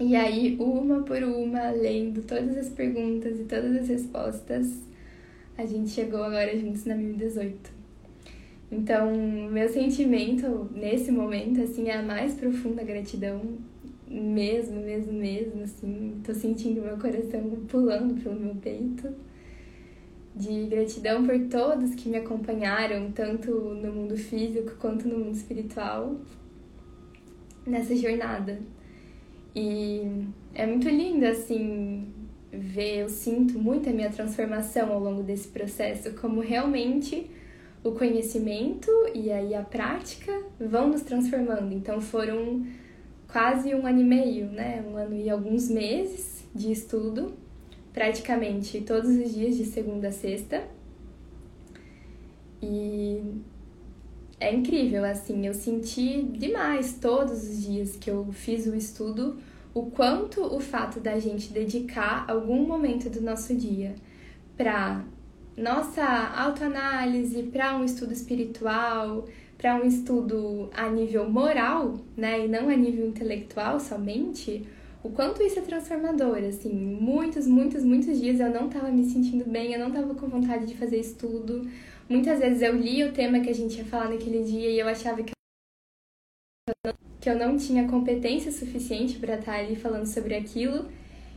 e 0.00 0.16
aí, 0.16 0.56
uma 0.58 1.02
por 1.02 1.22
uma, 1.22 1.70
lendo 1.70 2.22
todas 2.22 2.56
as 2.56 2.68
perguntas 2.68 3.38
e 3.38 3.44
todas 3.44 3.76
as 3.76 3.88
respostas, 3.88 4.80
a 5.56 5.64
gente 5.64 5.90
chegou 5.90 6.22
agora 6.22 6.56
juntos 6.58 6.84
na 6.84 6.96
1018. 6.96 7.72
Então, 8.72 9.12
meu 9.50 9.68
sentimento 9.68 10.68
nesse 10.74 11.12
momento, 11.12 11.60
assim, 11.60 11.88
é 11.88 11.96
a 11.96 12.02
mais 12.02 12.34
profunda 12.34 12.82
gratidão 12.82 13.40
mesmo, 14.08 14.80
mesmo, 14.80 15.12
mesmo, 15.12 15.62
assim, 15.62 16.20
tô 16.24 16.34
sentindo 16.34 16.82
meu 16.82 16.96
coração 16.98 17.40
pulando 17.68 18.20
pelo 18.20 18.38
meu 18.38 18.54
peito. 18.56 19.08
De 20.34 20.64
gratidão 20.64 21.24
por 21.24 21.38
todos 21.48 21.94
que 21.94 22.08
me 22.08 22.16
acompanharam, 22.16 23.12
tanto 23.12 23.52
no 23.52 23.92
mundo 23.92 24.16
físico 24.16 24.72
quanto 24.80 25.06
no 25.06 25.18
mundo 25.18 25.36
espiritual, 25.36 26.16
nessa 27.64 27.94
jornada. 27.94 28.58
E 29.54 30.26
é 30.52 30.66
muito 30.66 30.88
lindo, 30.88 31.24
assim, 31.24 32.08
ver, 32.50 33.02
eu 33.02 33.08
sinto 33.08 33.58
muito 33.58 33.88
a 33.88 33.92
minha 33.92 34.10
transformação 34.10 34.92
ao 34.92 35.00
longo 35.00 35.22
desse 35.22 35.48
processo, 35.48 36.12
como 36.14 36.40
realmente 36.40 37.30
o 37.84 37.92
conhecimento 37.92 38.90
e 39.14 39.30
aí 39.30 39.54
a 39.54 39.62
prática 39.62 40.32
vão 40.58 40.88
nos 40.88 41.02
transformando. 41.02 41.72
Então 41.72 42.00
foram 42.00 42.66
quase 43.30 43.74
um 43.74 43.86
ano 43.86 44.00
e 44.00 44.04
meio, 44.04 44.46
né? 44.46 44.82
Um 44.88 44.96
ano 44.96 45.14
e 45.14 45.28
alguns 45.28 45.68
meses 45.68 46.44
de 46.54 46.72
estudo, 46.72 47.34
praticamente 47.94 48.82
todos 48.82 49.08
os 49.08 49.32
dias 49.32 49.56
de 49.56 49.64
segunda 49.64 50.08
a 50.08 50.12
sexta. 50.12 50.62
E 52.60 53.22
é 54.38 54.52
incrível, 54.52 55.04
assim, 55.04 55.46
eu 55.46 55.54
senti 55.54 56.22
demais 56.22 56.98
todos 57.00 57.48
os 57.48 57.62
dias 57.62 57.96
que 57.96 58.10
eu 58.10 58.30
fiz 58.32 58.66
o 58.66 58.74
estudo 58.74 59.38
o 59.72 59.86
quanto 59.90 60.40
o 60.40 60.60
fato 60.60 61.00
da 61.00 61.18
gente 61.18 61.52
dedicar 61.52 62.24
algum 62.28 62.64
momento 62.64 63.10
do 63.10 63.20
nosso 63.20 63.54
dia 63.54 63.96
para 64.56 65.04
nossa 65.56 66.04
autoanálise, 66.04 67.42
para 67.44 67.76
um 67.76 67.84
estudo 67.84 68.12
espiritual, 68.12 69.26
para 69.58 69.76
um 69.76 69.84
estudo 69.84 70.70
a 70.74 70.88
nível 70.88 71.28
moral, 71.28 71.98
né, 72.16 72.44
e 72.44 72.48
não 72.48 72.68
a 72.68 72.76
nível 72.76 73.06
intelectual 73.06 73.80
somente, 73.80 74.64
o 75.04 75.10
quanto 75.10 75.42
isso 75.42 75.58
é 75.58 75.62
transformador, 75.62 76.38
assim, 76.38 76.72
muitos, 76.72 77.46
muitos, 77.46 77.84
muitos 77.84 78.18
dias 78.18 78.40
eu 78.40 78.50
não 78.50 78.66
estava 78.66 78.90
me 78.90 79.04
sentindo 79.04 79.44
bem, 79.48 79.72
eu 79.72 79.78
não 79.78 79.88
estava 79.88 80.14
com 80.14 80.26
vontade 80.26 80.66
de 80.66 80.74
fazer 80.74 80.98
estudo. 80.98 81.70
Muitas 82.08 82.40
vezes 82.40 82.62
eu 82.62 82.74
li 82.74 83.04
o 83.04 83.12
tema 83.12 83.40
que 83.40 83.50
a 83.50 83.54
gente 83.54 83.76
ia 83.76 83.84
falar 83.84 84.08
naquele 84.08 84.42
dia 84.42 84.70
e 84.70 84.78
eu 84.78 84.88
achava 84.88 85.22
que 85.22 85.32
que 87.20 87.30
eu 87.30 87.38
não 87.38 87.56
tinha 87.56 87.88
competência 87.88 88.50
suficiente 88.50 89.18
para 89.18 89.36
estar 89.36 89.54
ali 89.54 89.76
falando 89.76 90.06
sobre 90.06 90.34
aquilo. 90.34 90.88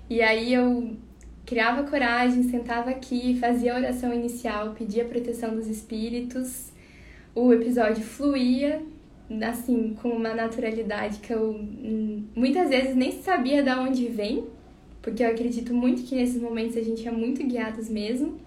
E 0.10 0.22
aí 0.22 0.54
eu 0.54 0.98
criava 1.46 1.90
coragem, 1.90 2.44
sentava 2.44 2.90
aqui, 2.90 3.38
fazia 3.40 3.74
a 3.74 3.78
oração 3.78 4.14
inicial, 4.14 4.74
pedia 4.74 5.04
a 5.04 5.08
proteção 5.08 5.56
dos 5.56 5.68
espíritos 5.68 6.72
o 7.40 7.54
episódio 7.54 8.04
fluía, 8.04 8.82
assim, 9.42 9.96
com 10.02 10.10
uma 10.10 10.34
naturalidade 10.34 11.20
que 11.20 11.34
eu 11.34 11.52
hum, 11.52 12.24
muitas 12.36 12.70
vezes 12.70 12.96
nem 12.96 13.12
sabia 13.12 13.62
de 13.62 13.70
onde 13.72 14.08
vem, 14.08 14.46
porque 15.02 15.24
eu 15.24 15.30
acredito 15.30 15.74
muito 15.74 16.04
que 16.04 16.16
nesses 16.16 16.42
momentos 16.42 16.78
a 16.78 16.82
gente 16.82 17.08
é 17.08 17.12
muito 17.12 17.46
guiados 17.46 17.90
mesmo. 17.90 18.38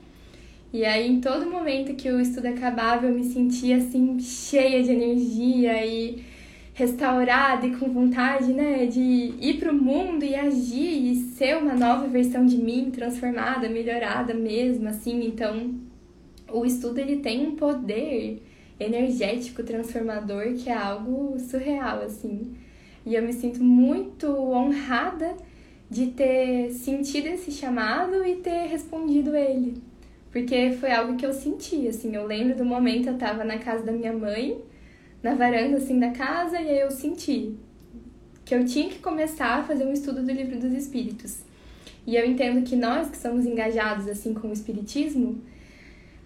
E 0.72 0.84
aí, 0.84 1.10
em 1.10 1.20
todo 1.20 1.50
momento 1.50 1.94
que 1.94 2.08
o 2.10 2.20
estudo 2.20 2.46
acabava, 2.46 3.06
eu 3.06 3.14
me 3.14 3.24
sentia 3.24 3.76
assim, 3.78 4.18
cheia 4.20 4.82
de 4.82 4.92
energia 4.92 5.84
e 5.84 6.22
restaurada 6.74 7.66
e 7.66 7.76
com 7.76 7.92
vontade, 7.92 8.52
né, 8.52 8.86
de 8.86 9.34
ir 9.40 9.58
para 9.58 9.72
o 9.72 9.74
mundo 9.74 10.24
e 10.24 10.34
agir 10.34 11.10
e 11.12 11.16
ser 11.16 11.56
uma 11.58 11.74
nova 11.74 12.06
versão 12.06 12.46
de 12.46 12.56
mim, 12.56 12.90
transformada, 12.90 13.68
melhorada 13.68 14.32
mesmo, 14.32 14.88
assim. 14.88 15.26
Então, 15.26 15.74
o 16.50 16.64
estudo 16.64 16.98
ele 16.98 17.16
tem 17.16 17.46
um 17.46 17.56
poder 17.56 18.42
energético 18.80 19.62
transformador 19.62 20.54
que 20.54 20.70
é 20.70 20.74
algo 20.74 21.38
surreal, 21.38 22.00
assim. 22.02 22.54
E 23.04 23.14
eu 23.14 23.22
me 23.22 23.32
sinto 23.32 23.62
muito 23.62 24.26
honrada 24.26 25.36
de 25.88 26.06
ter 26.08 26.70
sentido 26.70 27.26
esse 27.26 27.50
chamado 27.50 28.24
e 28.24 28.36
ter 28.36 28.66
respondido 28.68 29.36
ele. 29.36 29.82
Porque 30.30 30.72
foi 30.72 30.92
algo 30.92 31.16
que 31.16 31.26
eu 31.26 31.32
senti, 31.32 31.88
assim. 31.88 32.14
Eu 32.14 32.26
lembro 32.26 32.56
do 32.56 32.64
momento 32.64 33.08
eu 33.08 33.18
tava 33.18 33.44
na 33.44 33.58
casa 33.58 33.84
da 33.84 33.92
minha 33.92 34.12
mãe, 34.12 34.58
na 35.22 35.34
varanda, 35.34 35.76
assim, 35.76 35.98
da 35.98 36.10
casa, 36.10 36.60
e 36.60 36.68
aí 36.68 36.80
eu 36.80 36.90
senti 36.90 37.56
que 38.44 38.54
eu 38.54 38.64
tinha 38.64 38.88
que 38.88 38.98
começar 38.98 39.58
a 39.58 39.62
fazer 39.62 39.84
um 39.84 39.92
estudo 39.92 40.22
do 40.22 40.32
livro 40.32 40.58
dos 40.58 40.72
Espíritos. 40.72 41.42
E 42.06 42.16
eu 42.16 42.24
entendo 42.24 42.64
que 42.64 42.74
nós 42.74 43.10
que 43.10 43.16
somos 43.16 43.44
engajados, 43.44 44.08
assim, 44.08 44.32
com 44.32 44.48
o 44.48 44.52
Espiritismo, 44.52 45.40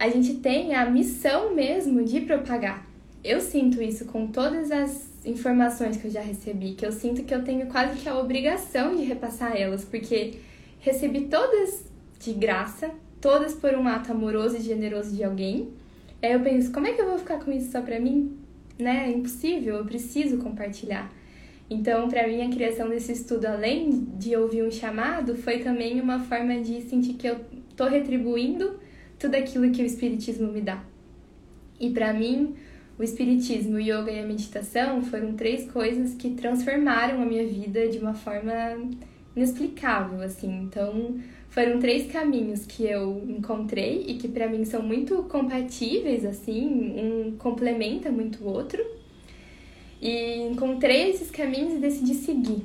a 0.05 0.11
gente 0.11 0.35
tem 0.35 0.75
a 0.75 0.85
missão 0.91 1.55
mesmo 1.55 2.05
de 2.05 2.21
propagar. 2.21 2.87
Eu 3.23 3.41
sinto 3.41 3.83
isso 3.83 4.05
com 4.05 4.27
todas 4.27 4.71
as 4.71 5.11
informações 5.25 5.97
que 5.97 6.07
eu 6.07 6.11
já 6.11 6.21
recebi, 6.21 6.75
que 6.75 6.85
eu 6.85 6.93
sinto 6.93 7.23
que 7.23 7.35
eu 7.35 7.43
tenho 7.43 7.67
quase 7.69 7.99
que 7.99 8.07
a 8.07 8.19
obrigação 8.19 8.95
de 8.95 9.03
repassar 9.03 9.57
elas, 9.57 9.83
porque 9.83 10.35
recebi 10.81 11.23
todas 11.23 11.87
de 12.21 12.35
graça, 12.35 12.91
todas 13.19 13.55
por 13.55 13.73
um 13.73 13.89
ato 13.89 14.13
amoroso 14.13 14.59
e 14.59 14.61
generoso 14.61 15.17
de 15.17 15.25
alguém. 15.25 15.71
Aí 16.23 16.33
eu 16.33 16.41
penso, 16.41 16.71
como 16.71 16.87
é 16.87 16.93
que 16.93 17.01
eu 17.01 17.09
vou 17.09 17.19
ficar 17.19 17.39
com 17.39 17.51
isso 17.51 17.73
só 17.73 17.81
pra 17.81 17.99
mim? 17.99 18.37
Né? 18.79 19.07
É 19.07 19.11
impossível, 19.11 19.77
eu 19.77 19.87
preciso 19.87 20.37
compartilhar. 20.37 21.11
Então, 21.71 22.09
para 22.11 22.29
mim, 22.29 22.43
a 22.43 22.51
criação 22.51 22.91
desse 22.91 23.13
estudo, 23.13 23.47
além 23.47 24.07
de 24.19 24.37
ouvir 24.37 24.63
um 24.63 24.71
chamado, 24.71 25.35
foi 25.35 25.61
também 25.61 25.99
uma 25.99 26.21
forma 26.21 26.61
de 26.61 26.83
sentir 26.83 27.15
que 27.15 27.27
eu 27.27 27.41
tô 27.75 27.87
retribuindo 27.87 28.84
tudo 29.19 29.35
aquilo 29.35 29.71
que 29.71 29.83
o 29.83 29.87
Espiritismo 29.87 30.53
me 30.53 30.61
dá. 30.61 30.83
E 31.81 31.91
para 31.91 32.13
mim, 32.13 32.55
o 32.99 33.03
Espiritismo, 33.03 33.77
o 33.77 33.81
Yoga 33.81 34.11
e 34.11 34.21
a 34.21 34.27
meditação 34.27 35.03
foram 35.03 35.35
três 35.35 35.71
coisas 35.71 36.15
que 36.15 36.31
transformaram 36.31 37.21
a 37.23 37.27
minha 37.27 37.47
vida 37.47 37.89
de 37.89 37.99
uma 37.99 38.15
forma 38.15 38.53
inexplicável, 39.35 40.21
assim. 40.23 40.63
Então, 40.63 41.17
foram 41.49 41.79
três 41.79 42.11
caminhos 42.11 42.65
que 42.67 42.85
eu 42.85 43.23
encontrei 43.29 44.05
e 44.07 44.15
que 44.15 44.29
para 44.29 44.49
mim 44.49 44.65
são 44.65 44.83
muito 44.83 45.25
compatíveis, 45.25 46.25
assim, 46.25 46.95
um 46.99 47.37
complementa 47.37 48.11
muito 48.11 48.45
o 48.45 48.49
outro. 48.49 48.85
E 50.01 50.43
encontrei 50.51 51.11
esses 51.11 51.31
caminhos 51.31 51.75
e 51.75 51.79
decidi 51.79 52.15
seguir. 52.15 52.63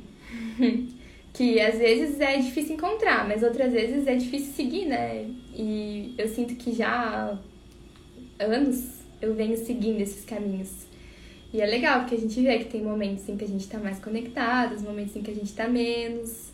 que 1.34 1.60
às 1.60 1.78
vezes 1.78 2.20
é 2.20 2.38
difícil 2.38 2.76
encontrar, 2.76 3.28
mas 3.28 3.44
outras 3.44 3.72
vezes 3.72 4.08
é 4.08 4.16
difícil 4.16 4.54
seguir, 4.54 4.86
né? 4.86 5.26
E 5.54 6.14
eu 6.18 6.28
sinto 6.28 6.56
que 6.56 6.74
já 6.74 7.40
há 8.40 8.44
anos 8.44 9.00
eu 9.22 9.34
venho 9.34 9.58
seguindo 9.58 10.00
esses 10.02 10.26
caminhos. 10.26 10.88
E 11.52 11.62
é 11.62 11.66
legal, 11.66 12.02
porque 12.02 12.16
a 12.16 12.20
gente 12.20 12.40
vê 12.42 12.60
que 12.60 12.66
tem 12.66 12.84
momentos 12.84 13.28
em 13.28 13.36
que 13.36 13.44
a 13.44 13.48
gente 13.48 13.68
tá 13.68 13.80
mais 13.80 14.00
conectado, 14.00 14.80
momentos 14.82 15.16
em 15.16 15.22
que 15.22 15.32
a 15.32 15.34
gente 15.34 15.52
tá 15.54 15.68
menos. 15.68 16.52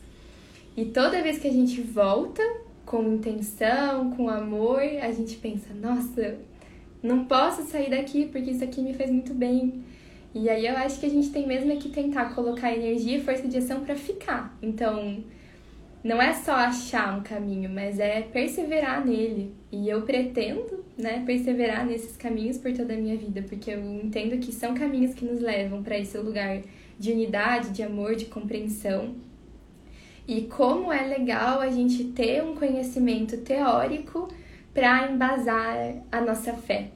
E 0.76 0.86
toda 0.86 1.22
vez 1.22 1.38
que 1.38 1.48
a 1.48 1.52
gente 1.52 1.82
volta 1.82 2.42
com 2.86 3.04
intenção, 3.14 4.12
com 4.12 4.30
amor, 4.30 4.82
a 5.02 5.12
gente 5.12 5.36
pensa, 5.38 5.74
nossa, 5.74 6.38
não 7.04 7.26
posso 7.26 7.64
sair 7.64 7.90
daqui 7.90 8.26
porque 8.26 8.52
isso 8.52 8.64
aqui 8.64 8.82
me 8.82 8.94
fez 8.94 9.12
muito 9.12 9.34
bem. 9.34 9.84
E 10.36 10.50
aí 10.50 10.68
eu 10.68 10.76
acho 10.76 11.00
que 11.00 11.06
a 11.06 11.10
gente 11.10 11.30
tem 11.30 11.48
mesmo 11.48 11.72
é 11.72 11.78
que 11.78 11.88
tentar 11.88 12.36
colocar 12.36 12.70
energia 12.76 13.18
e 13.18 13.24
força 13.24 13.48
de 13.48 13.58
ação 13.58 13.86
para 13.86 13.96
ficar. 13.96 14.54
Então, 14.62 15.24
não 16.04 16.22
é 16.22 16.34
só 16.34 16.52
achar 16.52 17.18
um 17.18 17.24
caminho, 17.24 17.70
mas 17.70 18.02
é 18.02 18.22
perseverar 18.22 19.06
nele. 19.06 19.56
E 19.72 19.88
eu 19.88 20.02
pretendo, 20.02 20.84
né, 20.98 21.24
perseverar 21.26 21.86
nesses 21.86 22.18
caminhos 22.18 22.58
por 22.58 22.74
toda 22.74 22.94
a 22.94 22.98
minha 22.98 23.16
vida, 23.16 23.44
porque 23.44 23.72
eu 23.72 23.80
entendo 23.80 24.38
que 24.38 24.52
são 24.52 24.76
caminhos 24.76 25.14
que 25.14 25.24
nos 25.24 25.40
levam 25.40 25.82
para 25.82 25.98
esse 25.98 26.18
lugar 26.18 26.62
de 27.00 27.14
unidade, 27.14 27.70
de 27.70 27.82
amor, 27.82 28.16
de 28.16 28.26
compreensão. 28.26 29.16
E 30.28 30.42
como 30.42 30.92
é 30.92 31.08
legal 31.08 31.62
a 31.62 31.70
gente 31.70 32.04
ter 32.12 32.44
um 32.44 32.56
conhecimento 32.56 33.38
teórico 33.38 34.28
para 34.74 35.10
embasar 35.10 36.04
a 36.12 36.20
nossa 36.20 36.52
fé. 36.52 36.90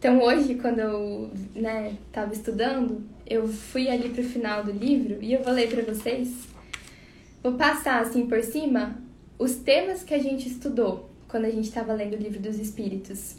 Então 0.00 0.18
hoje, 0.22 0.54
quando 0.54 0.78
eu 0.78 1.30
né, 1.54 1.94
tava 2.10 2.32
estudando, 2.32 3.02
eu 3.26 3.46
fui 3.46 3.86
ali 3.90 4.08
pro 4.08 4.24
final 4.24 4.64
do 4.64 4.72
livro 4.72 5.18
e 5.20 5.34
eu 5.34 5.42
vou 5.42 5.52
ler 5.52 5.68
para 5.68 5.82
vocês. 5.82 6.48
Vou 7.42 7.52
passar 7.52 8.00
assim 8.00 8.26
por 8.26 8.42
cima 8.42 8.96
os 9.38 9.56
temas 9.56 10.02
que 10.02 10.14
a 10.14 10.18
gente 10.18 10.48
estudou 10.48 11.10
quando 11.28 11.44
a 11.44 11.50
gente 11.50 11.68
estava 11.68 11.92
lendo 11.92 12.14
o 12.14 12.16
livro 12.16 12.40
dos 12.40 12.58
Espíritos. 12.58 13.36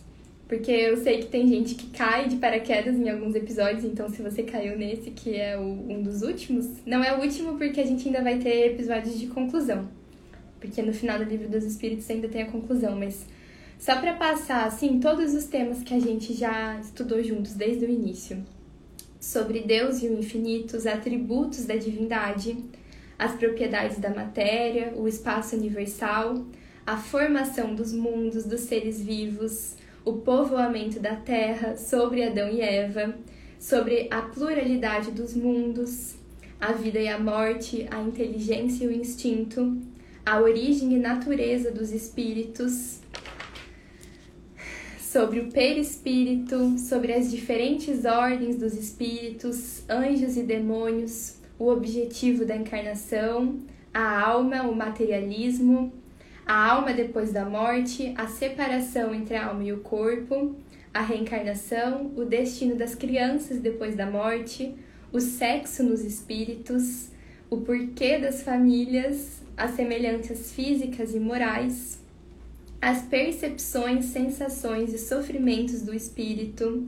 Porque 0.48 0.70
eu 0.70 0.98
sei 0.98 1.22
que 1.22 1.30
tem 1.30 1.48
gente 1.48 1.74
que 1.74 1.90
cai 1.90 2.28
de 2.28 2.36
paraquedas 2.36 2.96
em 2.96 3.10
alguns 3.10 3.34
episódios, 3.34 3.84
então 3.84 4.08
se 4.08 4.22
você 4.22 4.44
caiu 4.44 4.78
nesse, 4.78 5.10
que 5.10 5.36
é 5.36 5.58
o, 5.58 5.64
um 5.64 6.04
dos 6.04 6.22
últimos, 6.22 6.68
não 6.86 7.04
é 7.04 7.18
o 7.18 7.22
último 7.22 7.58
porque 7.58 7.82
a 7.82 7.86
gente 7.88 8.08
ainda 8.08 8.22
vai 8.22 8.38
ter 8.38 8.68
episódios 8.74 9.20
de 9.20 9.26
conclusão. 9.26 9.90
Porque 10.60 10.80
no 10.84 10.94
final 10.94 11.18
do 11.18 11.24
livro 11.24 11.50
dos 11.50 11.64
Espíritos 11.64 12.08
ainda 12.08 12.28
tem 12.28 12.44
a 12.44 12.52
conclusão, 12.52 12.96
mas 12.96 13.26
só 13.82 14.00
para 14.00 14.14
passar, 14.14 14.68
assim, 14.68 15.00
todos 15.00 15.34
os 15.34 15.46
temas 15.46 15.82
que 15.82 15.92
a 15.92 16.00
gente 16.00 16.36
já 16.36 16.80
estudou 16.80 17.22
juntos 17.24 17.56
desde 17.56 17.84
o 17.84 17.90
início. 17.90 18.46
Sobre 19.20 19.62
Deus 19.62 20.04
e 20.04 20.08
o 20.08 20.20
infinito, 20.20 20.78
os 20.78 20.86
atributos 20.86 21.66
da 21.66 21.76
divindade, 21.76 22.64
as 23.18 23.32
propriedades 23.34 23.98
da 23.98 24.12
matéria, 24.12 24.94
o 24.96 25.08
espaço 25.08 25.56
universal, 25.56 26.46
a 26.86 26.96
formação 26.96 27.74
dos 27.74 27.92
mundos, 27.92 28.46
dos 28.46 28.62
seres 28.62 29.02
vivos, 29.02 29.76
o 30.06 30.14
povoamento 30.14 31.00
da 31.00 31.16
terra, 31.16 31.76
sobre 31.76 32.24
Adão 32.24 32.50
e 32.50 32.62
Eva, 32.62 33.16
sobre 33.60 34.08
a 34.12 34.22
pluralidade 34.22 35.10
dos 35.10 35.34
mundos, 35.34 36.14
a 36.60 36.72
vida 36.72 37.00
e 37.00 37.08
a 37.08 37.18
morte, 37.18 37.88
a 37.90 38.00
inteligência 38.00 38.86
e 38.86 38.88
o 38.88 38.92
instinto, 38.92 39.76
a 40.24 40.40
origem 40.40 40.94
e 40.94 41.00
natureza 41.00 41.72
dos 41.72 41.92
espíritos, 41.92 43.01
sobre 45.12 45.42
o 45.42 45.52
perispírito, 45.52 46.78
sobre 46.80 47.12
as 47.12 47.30
diferentes 47.30 48.06
ordens 48.06 48.56
dos 48.56 48.74
espíritos, 48.74 49.84
anjos 49.90 50.38
e 50.38 50.44
demônios, 50.44 51.36
o 51.60 51.68
objetivo 51.68 52.46
da 52.46 52.56
encarnação, 52.56 53.60
a 53.94 54.22
alma, 54.22 54.62
o 54.64 54.74
materialismo, 54.74 55.92
a 56.46 56.72
alma 56.72 56.94
depois 56.94 57.34
da 57.34 57.44
morte, 57.44 58.14
a 58.16 58.26
separação 58.28 59.14
entre 59.14 59.36
a 59.36 59.48
alma 59.48 59.66
e 59.66 59.74
o 59.74 59.82
corpo, 59.82 60.56
a 60.94 61.02
reencarnação, 61.02 62.14
o 62.16 62.24
destino 62.24 62.76
das 62.76 62.96
crianças 62.96 63.60
depois 63.60 63.98
da 63.98 64.06
morte, 64.06 64.74
o 65.12 65.20
sexo 65.20 65.84
nos 65.84 66.06
espíritos, 66.06 67.10
o 67.50 67.58
porquê 67.58 68.18
das 68.18 68.44
famílias, 68.44 69.42
as 69.58 69.72
semelhanças 69.72 70.54
físicas 70.54 71.14
e 71.14 71.20
morais, 71.20 72.01
as 72.82 73.04
percepções, 73.04 74.06
sensações 74.06 74.92
e 74.92 74.98
sofrimentos 74.98 75.84
do 75.84 75.94
espírito, 75.94 76.88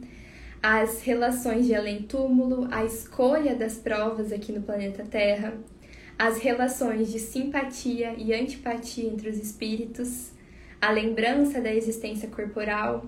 as 0.62 1.02
relações 1.02 1.68
de 1.68 1.76
além-túmulo, 1.76 2.68
a 2.72 2.84
escolha 2.84 3.54
das 3.54 3.76
provas 3.76 4.32
aqui 4.32 4.52
no 4.52 4.62
planeta 4.62 5.04
Terra, 5.04 5.54
as 6.18 6.40
relações 6.40 7.12
de 7.12 7.20
simpatia 7.20 8.16
e 8.18 8.34
antipatia 8.34 9.06
entre 9.06 9.30
os 9.30 9.38
espíritos, 9.38 10.32
a 10.82 10.90
lembrança 10.90 11.62
da 11.62 11.74
existência 11.74 12.28
corporal, 12.28 13.06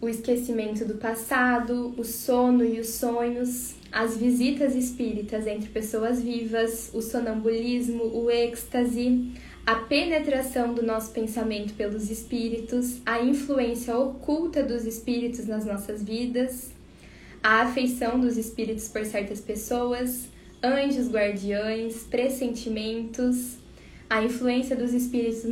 o 0.00 0.08
esquecimento 0.08 0.84
do 0.84 0.94
passado, 0.94 1.94
o 1.96 2.04
sono 2.04 2.64
e 2.64 2.78
os 2.78 2.90
sonhos, 2.90 3.74
as 3.90 4.16
visitas 4.16 4.74
espíritas 4.74 5.46
entre 5.46 5.68
pessoas 5.68 6.22
vivas, 6.22 6.90
o 6.92 7.00
sonambulismo, 7.00 8.04
o 8.04 8.30
êxtase, 8.30 9.32
a 9.66 9.74
penetração 9.74 10.72
do 10.72 10.82
nosso 10.82 11.10
pensamento 11.10 11.74
pelos 11.74 12.08
espíritos, 12.08 13.00
a 13.04 13.20
influência 13.20 13.98
oculta 13.98 14.62
dos 14.62 14.84
espíritos 14.84 15.44
nas 15.48 15.64
nossas 15.64 16.04
vidas, 16.04 16.70
a 17.42 17.62
afeição 17.62 18.20
dos 18.20 18.36
espíritos 18.36 18.86
por 18.86 19.04
certas 19.04 19.40
pessoas, 19.40 20.28
anjos 20.62 21.10
guardiães, 21.10 22.04
pressentimentos, 22.04 23.56
a 24.08 24.22
influência 24.22 24.76
dos 24.76 24.94
espíritos 24.94 25.42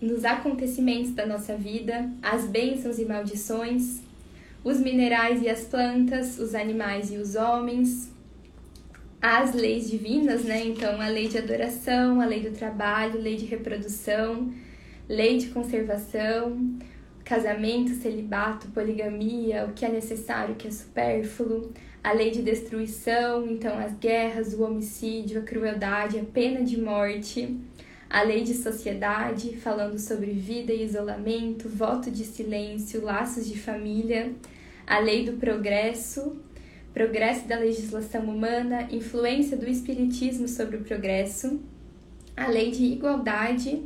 nos 0.00 0.24
acontecimentos 0.24 1.12
da 1.12 1.26
nossa 1.26 1.56
vida, 1.56 2.08
as 2.22 2.44
bênçãos 2.44 3.00
e 3.00 3.04
maldições, 3.04 4.00
os 4.62 4.78
minerais 4.78 5.42
e 5.42 5.48
as 5.48 5.64
plantas, 5.64 6.38
os 6.38 6.54
animais 6.54 7.10
e 7.10 7.16
os 7.16 7.34
homens, 7.34 8.12
as 9.34 9.54
leis 9.54 9.90
divinas, 9.90 10.44
né? 10.44 10.64
Então, 10.66 11.00
a 11.00 11.08
lei 11.08 11.28
de 11.28 11.38
adoração, 11.38 12.20
a 12.20 12.26
lei 12.26 12.40
do 12.40 12.56
trabalho, 12.56 13.20
lei 13.20 13.36
de 13.36 13.44
reprodução, 13.44 14.52
lei 15.08 15.38
de 15.38 15.48
conservação, 15.48 16.78
casamento, 17.24 17.90
celibato, 17.94 18.68
poligamia, 18.68 19.66
o 19.66 19.72
que 19.72 19.84
é 19.84 19.88
necessário, 19.88 20.54
o 20.54 20.56
que 20.56 20.68
é 20.68 20.70
supérfluo, 20.70 21.72
a 22.04 22.12
lei 22.12 22.30
de 22.30 22.40
destruição, 22.40 23.50
então 23.50 23.76
as 23.76 23.94
guerras, 23.94 24.54
o 24.54 24.62
homicídio, 24.62 25.40
a 25.40 25.42
crueldade, 25.42 26.20
a 26.20 26.24
pena 26.24 26.62
de 26.62 26.80
morte, 26.80 27.58
a 28.08 28.22
lei 28.22 28.44
de 28.44 28.54
sociedade, 28.54 29.56
falando 29.56 29.98
sobre 29.98 30.30
vida 30.30 30.72
e 30.72 30.84
isolamento, 30.84 31.68
voto 31.68 32.12
de 32.12 32.24
silêncio, 32.24 33.02
laços 33.02 33.44
de 33.44 33.58
família, 33.58 34.32
a 34.86 35.00
lei 35.00 35.24
do 35.24 35.32
progresso, 35.32 36.40
progresso 36.96 37.46
da 37.46 37.58
legislação 37.58 38.22
humana, 38.22 38.88
influência 38.90 39.54
do 39.54 39.68
espiritismo 39.68 40.48
sobre 40.48 40.78
o 40.78 40.80
progresso, 40.80 41.60
a 42.34 42.48
lei 42.48 42.70
de 42.70 42.84
igualdade, 42.84 43.82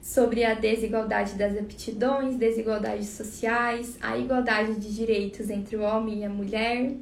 sobre 0.00 0.42
a 0.42 0.54
desigualdade 0.54 1.34
das 1.34 1.54
aptidões, 1.54 2.36
desigualdades 2.36 3.08
sociais, 3.08 3.98
a 4.00 4.16
igualdade 4.16 4.76
de 4.76 4.90
direitos 4.90 5.50
entre 5.50 5.76
o 5.76 5.82
homem 5.82 6.20
e 6.20 6.24
a 6.24 6.30
mulher, 6.30 6.94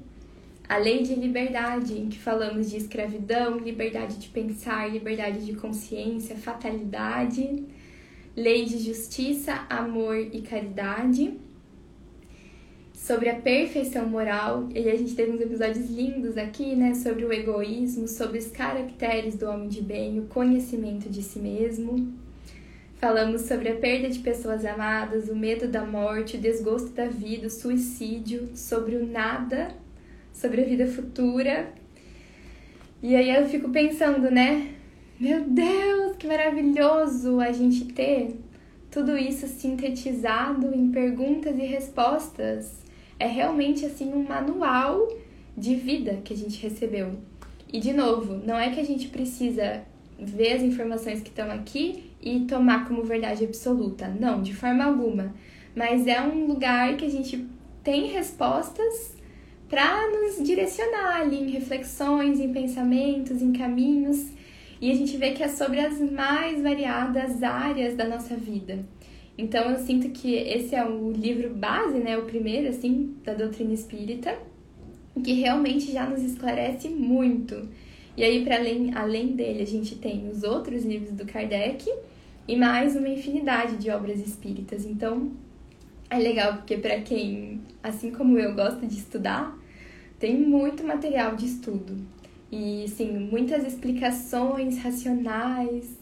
a 0.69 0.77
lei 0.77 1.05
de 1.05 1.15
liberdade, 1.15 1.97
em 1.97 2.09
que 2.09 2.19
falamos 2.19 2.69
de 2.69 2.77
escravidão, 2.77 3.59
liberdade 3.59 4.17
de 4.17 4.29
pensar, 4.31 4.91
liberdade 4.91 5.47
de 5.47 5.53
consciência, 5.53 6.35
fatalidade, 6.35 7.65
lei 8.35 8.65
de 8.65 8.79
justiça, 8.79 9.65
amor 9.71 10.17
e 10.17 10.43
caridade, 10.43 11.39
sobre 12.99 13.31
a 13.31 13.37
perfeição 13.37 14.07
moral, 14.07 14.69
e 14.75 14.91
a 14.91 14.97
gente 14.97 15.15
teve 15.15 15.31
uns 15.31 15.41
episódios 15.41 15.89
lindos 15.89 16.37
aqui, 16.37 16.75
né, 16.75 16.95
sobre 16.95 17.25
o 17.25 17.33
egoísmo, 17.33 18.09
sobre 18.09 18.39
os 18.39 18.49
caracteres 18.49 19.37
do 19.37 19.47
homem 19.47 19.69
de 19.69 19.81
bem, 19.81 20.19
o 20.19 20.27
conhecimento 20.27 21.09
de 21.09 21.23
si 21.23 21.39
mesmo. 21.39 22.13
Falamos 22.97 23.43
sobre 23.43 23.69
a 23.69 23.77
perda 23.77 24.11
de 24.11 24.19
pessoas 24.19 24.65
amadas, 24.65 25.29
o 25.29 25.37
medo 25.37 25.69
da 25.69 25.87
morte, 25.87 26.37
o 26.37 26.41
desgosto 26.41 26.91
da 26.91 27.07
vida, 27.07 27.47
o 27.47 27.51
suicídio, 27.51 28.51
sobre 28.55 28.97
o 28.97 29.07
nada 29.07 29.75
sobre 30.39 30.63
a 30.63 30.65
vida 30.65 30.87
futura. 30.87 31.73
E 33.03 33.15
aí 33.17 33.35
eu 33.35 33.49
fico 33.49 33.71
pensando, 33.71 34.31
né? 34.31 34.73
Meu 35.19 35.43
Deus, 35.43 36.17
que 36.17 36.27
maravilhoso 36.29 37.41
a 37.41 37.51
gente 37.51 37.87
ter 37.87 38.37
tudo 38.91 39.17
isso 39.19 39.47
sintetizado 39.49 40.73
em 40.73 40.91
perguntas 40.93 41.59
e 41.59 41.63
respostas. 41.63 42.88
É 43.19 43.27
realmente 43.27 43.85
assim 43.85 44.13
um 44.13 44.23
manual 44.23 45.09
de 45.57 45.75
vida 45.75 46.21
que 46.25 46.33
a 46.33 46.37
gente 46.37 46.61
recebeu. 46.63 47.17
E 47.73 47.81
de 47.81 47.93
novo, 47.93 48.35
não 48.47 48.57
é 48.57 48.71
que 48.71 48.81
a 48.81 48.85
gente 48.85 49.09
precisa 49.09 49.83
ver 50.19 50.55
as 50.55 50.63
informações 50.63 51.21
que 51.21 51.29
estão 51.29 51.51
aqui 51.51 52.11
e 52.21 52.41
tomar 52.41 52.87
como 52.89 53.03
verdade 53.05 53.45
absoluta. 53.45 54.09
Não, 54.09 54.43
de 54.43 54.55
forma 54.55 54.85
alguma. 54.85 55.35
Mas 55.75 56.07
é 56.07 56.21
um 56.21 56.47
lugar 56.47 56.97
que 56.97 57.05
a 57.05 57.11
gente 57.11 57.47
tem 57.85 58.07
respostas 58.07 59.17
para 59.69 60.11
nos 60.11 60.43
direcionar 60.43 61.21
ali 61.21 61.43
em 61.43 61.51
reflexões, 61.51 62.41
em 62.41 62.53
pensamentos, 62.53 63.43
em 63.43 63.53
caminhos. 63.53 64.27
E 64.81 64.91
a 64.91 64.95
gente 64.95 65.17
vê 65.17 65.33
que 65.33 65.43
é 65.43 65.49
sobre 65.49 65.81
as 65.81 66.01
mais 66.01 66.63
variadas 66.63 67.43
áreas 67.43 67.95
da 67.95 68.05
nossa 68.05 68.35
vida. 68.35 68.85
Então 69.39 69.71
eu 69.71 69.79
sinto 69.79 70.11
que 70.11 70.35
esse 70.35 70.75
é 70.75 70.85
o 70.85 71.13
livro 71.13 71.55
base, 71.55 71.99
né, 71.99 72.19
o 72.19 72.25
primeiro 72.25 72.69
assim 72.69 73.17
da 73.25 73.33
doutrina 73.33 73.73
espírita, 73.73 74.37
que 75.23 75.33
realmente 75.33 75.93
já 75.93 76.05
nos 76.05 76.23
esclarece 76.23 76.89
muito. 76.89 77.69
E 78.17 78.25
aí 78.25 78.45
para 78.45 78.57
além 78.57 78.93
além 78.95 79.29
dele, 79.29 79.63
a 79.63 79.67
gente 79.67 79.95
tem 79.95 80.29
os 80.29 80.43
outros 80.43 80.85
livros 80.85 81.13
do 81.13 81.25
Kardec 81.25 81.89
e 82.49 82.57
mais 82.57 82.97
uma 82.97 83.09
infinidade 83.09 83.77
de 83.77 83.91
obras 83.91 84.19
espíritas. 84.21 84.85
Então, 84.85 85.31
é 86.11 86.19
legal 86.19 86.55
porque 86.55 86.79
para 86.79 87.01
quem, 87.03 87.61
assim 87.83 88.11
como 88.11 88.39
eu, 88.39 88.55
gosta 88.55 88.87
de 88.87 88.97
estudar, 88.97 89.57
tem 90.19 90.37
muito 90.37 90.83
material 90.83 91.37
de 91.37 91.45
estudo. 91.45 91.97
E 92.51 92.87
sim, 92.89 93.29
muitas 93.31 93.65
explicações 93.67 94.79
racionais, 94.79 95.98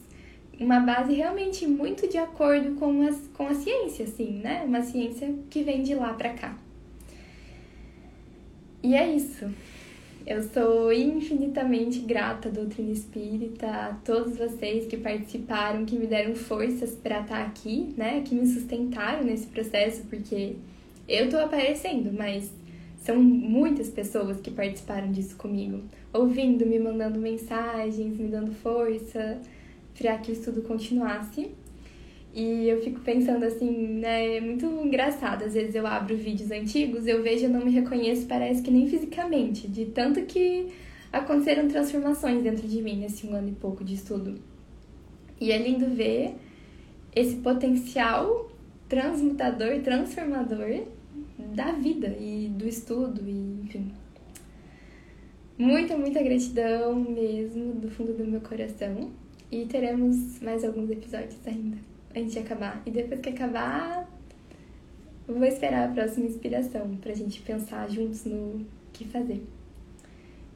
uma 0.59 0.81
base 0.81 1.13
realmente 1.13 1.67
muito 1.67 2.09
de 2.09 2.17
acordo 2.17 2.75
com, 2.77 3.07
as, 3.07 3.17
com 3.35 3.47
a 3.47 3.55
ciência, 3.55 4.05
assim, 4.05 4.41
né? 4.43 4.63
Uma 4.65 4.83
ciência 4.83 5.35
que 5.51 5.63
vem 5.63 5.83
de 5.83 5.95
lá 5.95 6.15
para 6.15 6.31
cá. 6.31 6.57
E 8.83 8.95
é 8.95 9.07
isso. 9.15 9.51
Eu 10.27 10.43
sou 10.43 10.93
infinitamente 10.93 12.01
grata 12.01 12.49
doutrina 12.49 12.91
espírita, 12.91 13.67
a 13.69 13.95
todos 14.05 14.37
vocês 14.37 14.87
que 14.87 14.97
participaram, 14.97 15.85
que 15.85 15.97
me 15.97 16.07
deram 16.07 16.35
forças 16.35 16.97
para 16.97 17.21
estar 17.21 17.45
aqui, 17.45 17.95
né? 17.97 18.23
Que 18.23 18.35
me 18.35 18.47
sustentaram 18.47 19.23
nesse 19.23 19.47
processo, 19.47 20.03
porque 20.09 20.57
eu 21.07 21.29
tô 21.29 21.37
aparecendo, 21.39 22.13
mas 22.13 22.51
são 22.99 23.23
muitas 23.23 23.89
pessoas 23.89 24.41
que 24.41 24.51
participaram 24.51 25.13
disso 25.13 25.37
comigo, 25.37 25.83
ouvindo, 26.13 26.67
me 26.67 26.79
mandando 26.79 27.21
mensagens, 27.21 28.19
me 28.19 28.27
dando 28.27 28.51
força 28.53 29.41
para 29.99 30.19
que 30.19 30.31
o 30.31 30.35
estudo 30.35 30.63
continuasse. 30.63 31.51
E 32.35 32.69
eu 32.69 32.83
fico 32.83 33.01
pensando 33.01 33.45
assim, 33.45 33.71
né, 33.71 34.37
é 34.37 34.41
muito 34.41 34.67
engraçado. 34.67 35.45
Às 35.45 35.55
vezes 35.55 35.75
eu 35.75 35.87
abro 35.87 36.17
vídeos 36.17 36.51
antigos, 36.51 37.07
eu 37.07 37.23
vejo, 37.23 37.47
eu 37.47 37.51
não 37.51 37.65
me 37.65 37.71
reconheço, 37.71 38.27
parece 38.27 38.61
que 38.63 38.71
nem 38.71 38.87
fisicamente, 38.87 39.67
de 39.67 39.87
tanto 39.87 40.23
que 40.27 40.69
aconteceram 41.11 41.67
transformações 41.67 42.43
dentro 42.43 42.69
de 42.69 42.83
mim 42.83 42.99
nesse 42.99 43.27
um 43.27 43.35
ano 43.35 43.49
e 43.49 43.53
pouco 43.53 43.83
de 43.83 43.95
estudo. 43.95 44.39
E 45.41 45.51
é 45.51 45.59
lindo 45.59 45.89
ver 45.89 46.35
esse 47.15 47.37
potencial 47.37 48.51
transmutador, 48.87 49.81
transformador 49.81 50.85
da 51.55 51.73
vida 51.73 52.09
e 52.21 52.49
do 52.51 52.69
estudo 52.69 53.23
e 53.27 53.63
enfim. 53.65 53.91
Muita, 55.59 55.97
muita 55.97 56.23
gratidão 56.23 56.95
mesmo 56.95 57.73
do 57.75 57.91
fundo 57.91 58.13
do 58.13 58.27
meu 58.27 58.43
coração. 58.43 59.11
E 59.57 59.65
teremos 59.65 60.39
mais 60.41 60.63
alguns 60.63 60.91
episódios 60.91 61.39
ainda 61.47 61.79
antes 62.15 62.33
de 62.35 62.41
acabar. 62.41 62.83
E 62.85 62.91
depois 62.91 63.23
que 63.23 63.31
acabar, 63.31 64.07
vou 65.27 65.43
esperar 65.45 65.89
a 65.89 65.93
próxima 65.95 66.27
inspiração 66.27 66.95
pra 66.99 67.15
gente 67.15 67.41
pensar 67.41 67.89
juntos 67.89 68.27
no 68.27 68.67
que 68.93 69.07
fazer. 69.07 69.43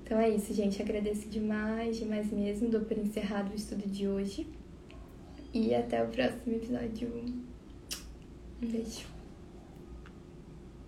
Então 0.05 0.21
é 0.21 0.29
isso, 0.29 0.53
gente. 0.53 0.83
Agradeço 0.83 1.31
demais, 1.31 1.97
demais 1.97 2.31
mesmo. 2.31 2.69
Dou 2.69 2.83
por 2.83 2.99
encerrado 2.99 3.51
o 3.53 3.57
estudo 3.57 3.89
de 3.89 4.07
hoje. 4.07 4.47
E 5.55 5.75
até 5.75 6.05
o 6.05 6.09
próximo 6.09 6.57
episódio. 6.57 7.09
Um 8.63 8.67
beijo. 8.67 9.20